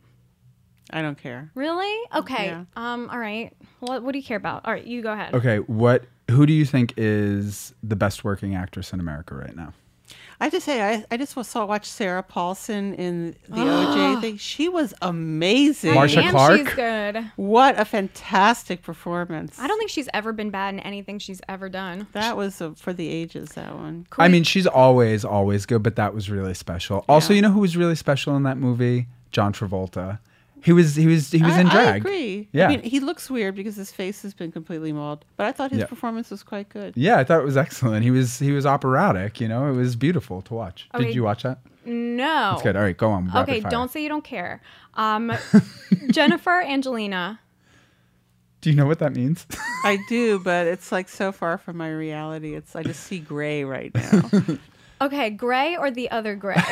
[0.91, 1.53] I don't care.
[1.55, 2.11] Really?
[2.17, 2.47] Okay.
[2.47, 2.65] Yeah.
[2.77, 3.09] Um.
[3.09, 3.53] All right.
[3.79, 4.67] What What do you care about?
[4.67, 5.35] All right, you go ahead.
[5.35, 6.05] okay, what?
[6.31, 9.73] Who do you think is the best working actress in America right now?
[10.41, 14.37] I have to say, I, I just saw watch Sarah Paulson in the OJ thing.
[14.37, 15.95] She was amazing.
[15.95, 16.59] Marcia and Clark?
[16.59, 17.31] she's good.
[17.37, 19.59] What a fantastic performance.
[19.59, 22.07] I don't think she's ever been bad in anything she's ever done.
[22.13, 23.51] that was uh for the ages.
[23.51, 24.07] That one.
[24.19, 27.05] I mean, she's always, always good, but that was really special.
[27.09, 27.37] Also, Yeah.
[27.37, 29.07] you know who was really special in that movie?
[29.31, 30.19] John Travolta.
[30.65, 31.87] He was he was he was I, in drag.
[31.89, 32.49] I agree.
[32.53, 32.65] Yeah.
[32.67, 35.71] I mean, he looks weird because his face has been completely mauled, but I thought
[35.71, 35.87] his Yeah.
[35.87, 36.95] performance was quite good.
[36.97, 38.03] Yeah, I thought it was excellent.
[38.03, 39.41] He was he was operatic.
[39.41, 40.89] You know, it was beautiful to watch.
[40.95, 41.05] Okay.
[41.07, 41.59] Did you watch that?
[41.85, 42.53] No.
[42.53, 42.77] That's good.
[42.77, 43.31] All right, go on.
[43.37, 43.71] Okay, fire.
[43.71, 44.63] don't say you don't care.
[44.95, 45.31] Um,
[46.11, 47.41] Jennifer Angelina.
[48.63, 49.47] Do you know what that means?
[49.85, 52.55] I do, but it's like so far from my reality.
[52.55, 54.31] It's I just see gray right now.
[55.05, 56.55] Okay, Gray or the other Gray?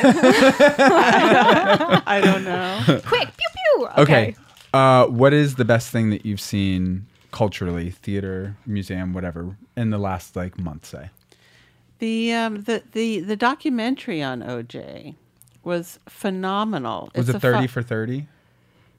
[2.05, 2.81] I don't know.
[3.05, 3.87] Quick, pew pew.
[3.97, 4.01] Okay.
[4.01, 4.35] okay.
[4.73, 9.97] Uh, what is the best thing that you've seen culturally, theater, museum, whatever, in the
[9.99, 11.09] last like month, say?
[11.99, 15.15] The um the the the documentary on OJ
[15.63, 17.11] was phenomenal.
[17.15, 18.27] Was It's it a fu- thirty for thirty?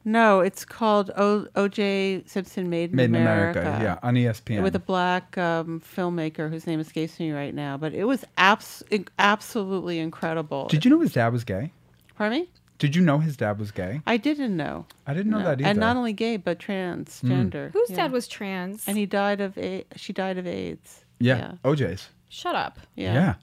[0.04, 3.60] No, it's called o- OJ Simpson Made in Made in America.
[3.60, 3.82] America.
[3.82, 4.62] Yeah, on ESPN.
[4.62, 8.82] With a black um, filmmaker whose name escapes me right now, but it was abs-
[9.18, 10.66] absolutely incredible.
[10.68, 11.72] Did you know his dad was gay?
[12.16, 12.48] Pardon me?
[12.78, 14.02] Did you know his dad was gay?
[14.06, 14.84] I didn't know.
[15.06, 15.44] I didn't know No.
[15.44, 15.70] that either.
[15.70, 17.72] And not only gay, but transgender.
[17.72, 17.96] Whose Yeah.
[17.96, 18.86] dad was trans?
[18.86, 21.04] And he died of a- she died of AIDS.
[21.20, 21.52] yeah, Yeah.
[21.70, 22.08] OJ's.
[22.28, 22.78] Shut up.
[22.96, 23.14] Yeah.
[23.14, 23.34] Yeah.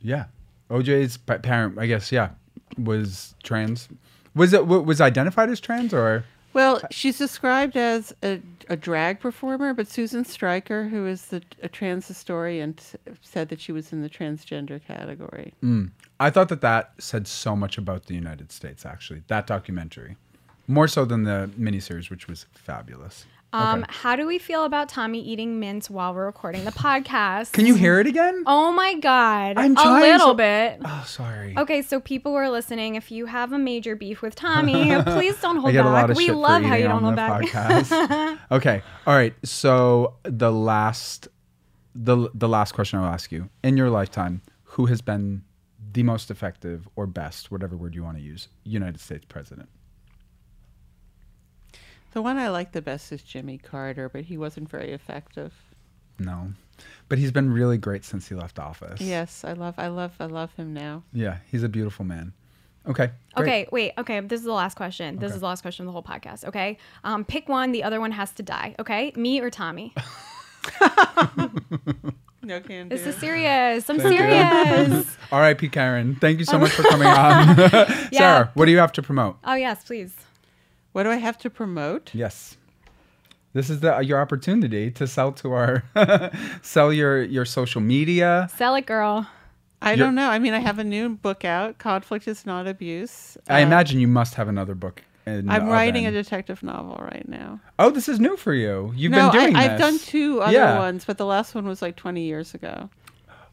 [0.00, 0.24] yeah,
[0.70, 2.30] OJ's parent, I guess, yeah,
[2.78, 3.88] was trans.
[4.34, 6.24] Was it was identified as trans or?
[6.52, 11.68] Well, she's described as a, a drag performer, but Susan Stryker, who is the, a
[11.68, 12.76] trans historian,
[13.22, 15.52] said that she was in the transgender category.
[15.60, 15.86] Hmm.
[16.20, 18.86] I thought that that said so much about the United States.
[18.86, 20.16] Actually, that documentary,
[20.68, 23.26] more so than the miniseries, which was fabulous.
[23.54, 23.92] Um, Okay.
[24.00, 27.52] how do we feel about Tommy eating mints while we're recording the podcast?
[27.52, 28.42] Can you hear it again?
[28.46, 29.56] Oh my god.
[29.56, 30.80] I'm a little so- bit.
[30.84, 31.54] Oh, sorry.
[31.56, 34.72] Okay, so people who are listening, if you have a major beef with Tommy,
[35.04, 36.16] please don't hold back.
[36.16, 38.38] we love how you don't on hold back.
[38.50, 38.82] okay.
[39.06, 39.34] All right.
[39.44, 41.28] So the last,
[41.94, 45.44] the the last question I'll ask you in your lifetime, who has been
[45.92, 49.68] the most effective or best, whatever word you want to use, United States president?
[52.14, 55.52] The one I like the best is Jimmy Carter, but he wasn't very effective.
[56.18, 56.52] No,
[57.08, 59.00] but he's been really great since he left office.
[59.00, 61.02] Yes, I love, I love, I love him now.
[61.12, 62.32] Yeah, he's a beautiful man.
[62.86, 63.10] Okay.
[63.34, 63.42] great.
[63.48, 63.92] Okay, wait.
[63.98, 65.16] Okay, this is the last question.
[65.16, 65.34] This Okay.
[65.34, 66.44] is the last question of the whole podcast.
[66.44, 67.72] Okay, um, pick one.
[67.72, 68.76] The other one has to die.
[68.78, 69.92] Okay, me or Tommy.
[72.42, 73.88] No can This is serious.
[73.88, 74.18] I'm Thank you.
[74.18, 75.16] serious.
[75.32, 75.70] R.I.P.
[75.70, 76.14] Karen.
[76.16, 77.56] Thank you so much for coming on.
[78.12, 79.38] Sarah, what do you have to promote?
[79.44, 80.14] oh yes, please.
[80.94, 82.10] What do I have to promote?
[82.14, 82.56] Yes.
[83.52, 85.82] This is the your opportunity to sell to our
[86.62, 88.48] sell your your social media.
[88.56, 89.26] Sell it, girl.
[89.82, 90.30] I You're- don't know.
[90.30, 91.78] I mean, I have a new book out.
[91.78, 93.36] Conflict is not abuse.
[93.48, 95.02] I Uh, imagine you must have another book.
[95.26, 97.58] In I'm the writing a detective novel right now.
[97.78, 98.92] Oh, this is new for you.
[98.94, 99.72] You've no, been doing I, this.
[99.72, 100.78] I've done two other Yeah.
[100.78, 102.88] ones, but the last one was like 20 years ago.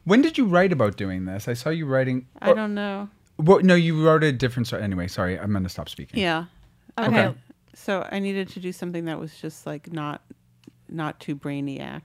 [0.04, 1.48] When did you write about doing this?
[1.48, 2.26] I saw you writing.
[2.40, 3.08] I or- don't know.
[3.38, 4.82] Well, no, you wrote a different story.
[4.82, 6.20] Anyway, sorry, I'm gonna stop speaking.
[6.20, 6.44] Yeah.
[6.98, 7.26] Okay.
[7.26, 7.38] Okay.
[7.74, 10.22] So I needed to do something that was just like not,
[10.88, 12.02] not too brainiac.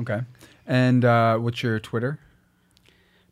[0.00, 0.20] Okay.
[0.66, 2.18] And uh, what's your Twitter?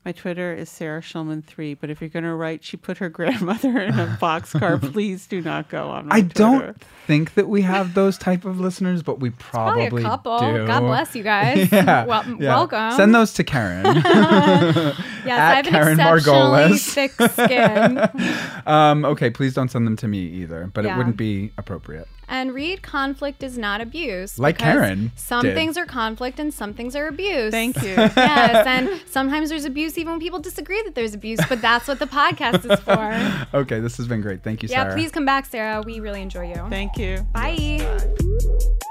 [0.08, 3.92] My Twitter is Sarah Schulman3, But if you're gonna write, she put her grandmother in
[3.98, 4.80] a boxcar.
[4.92, 6.06] please do not go on.
[6.08, 6.32] My I Twitter.
[6.34, 10.38] don't think that we have those type of listeners, but we Probably probably, a couple.
[10.38, 10.66] do.
[10.66, 11.70] God bless you guys.
[11.72, 12.56] Yeah, Well, yeah.
[12.56, 12.92] Welcome.
[12.92, 13.84] Send those to Karen.
[13.84, 14.96] Yes, at
[15.26, 16.94] I have an Karen exceptionally Margolis.
[16.94, 18.62] thick skin.
[18.66, 22.08] um, okay, please don't send them to me either, but it wouldn't be appropriate.
[22.28, 24.38] And read conflict is not abuse.
[24.38, 25.54] Like because Karen Some did.
[25.54, 27.50] things are conflict and some things are abuse.
[27.50, 27.88] Thank you.
[27.96, 31.98] yes, and sometimes there's abuse even when people disagree that there's abuse, but that's what
[31.98, 32.98] the podcast is for.
[33.58, 34.42] Okay, this has been great.
[34.42, 34.90] Thank you, yeah, Sarah.
[34.90, 34.94] Yeah.
[34.94, 35.82] Please come back, Sarah.
[35.84, 36.66] We really enjoy you.
[36.68, 37.26] Thank you.
[37.32, 38.88] Bye.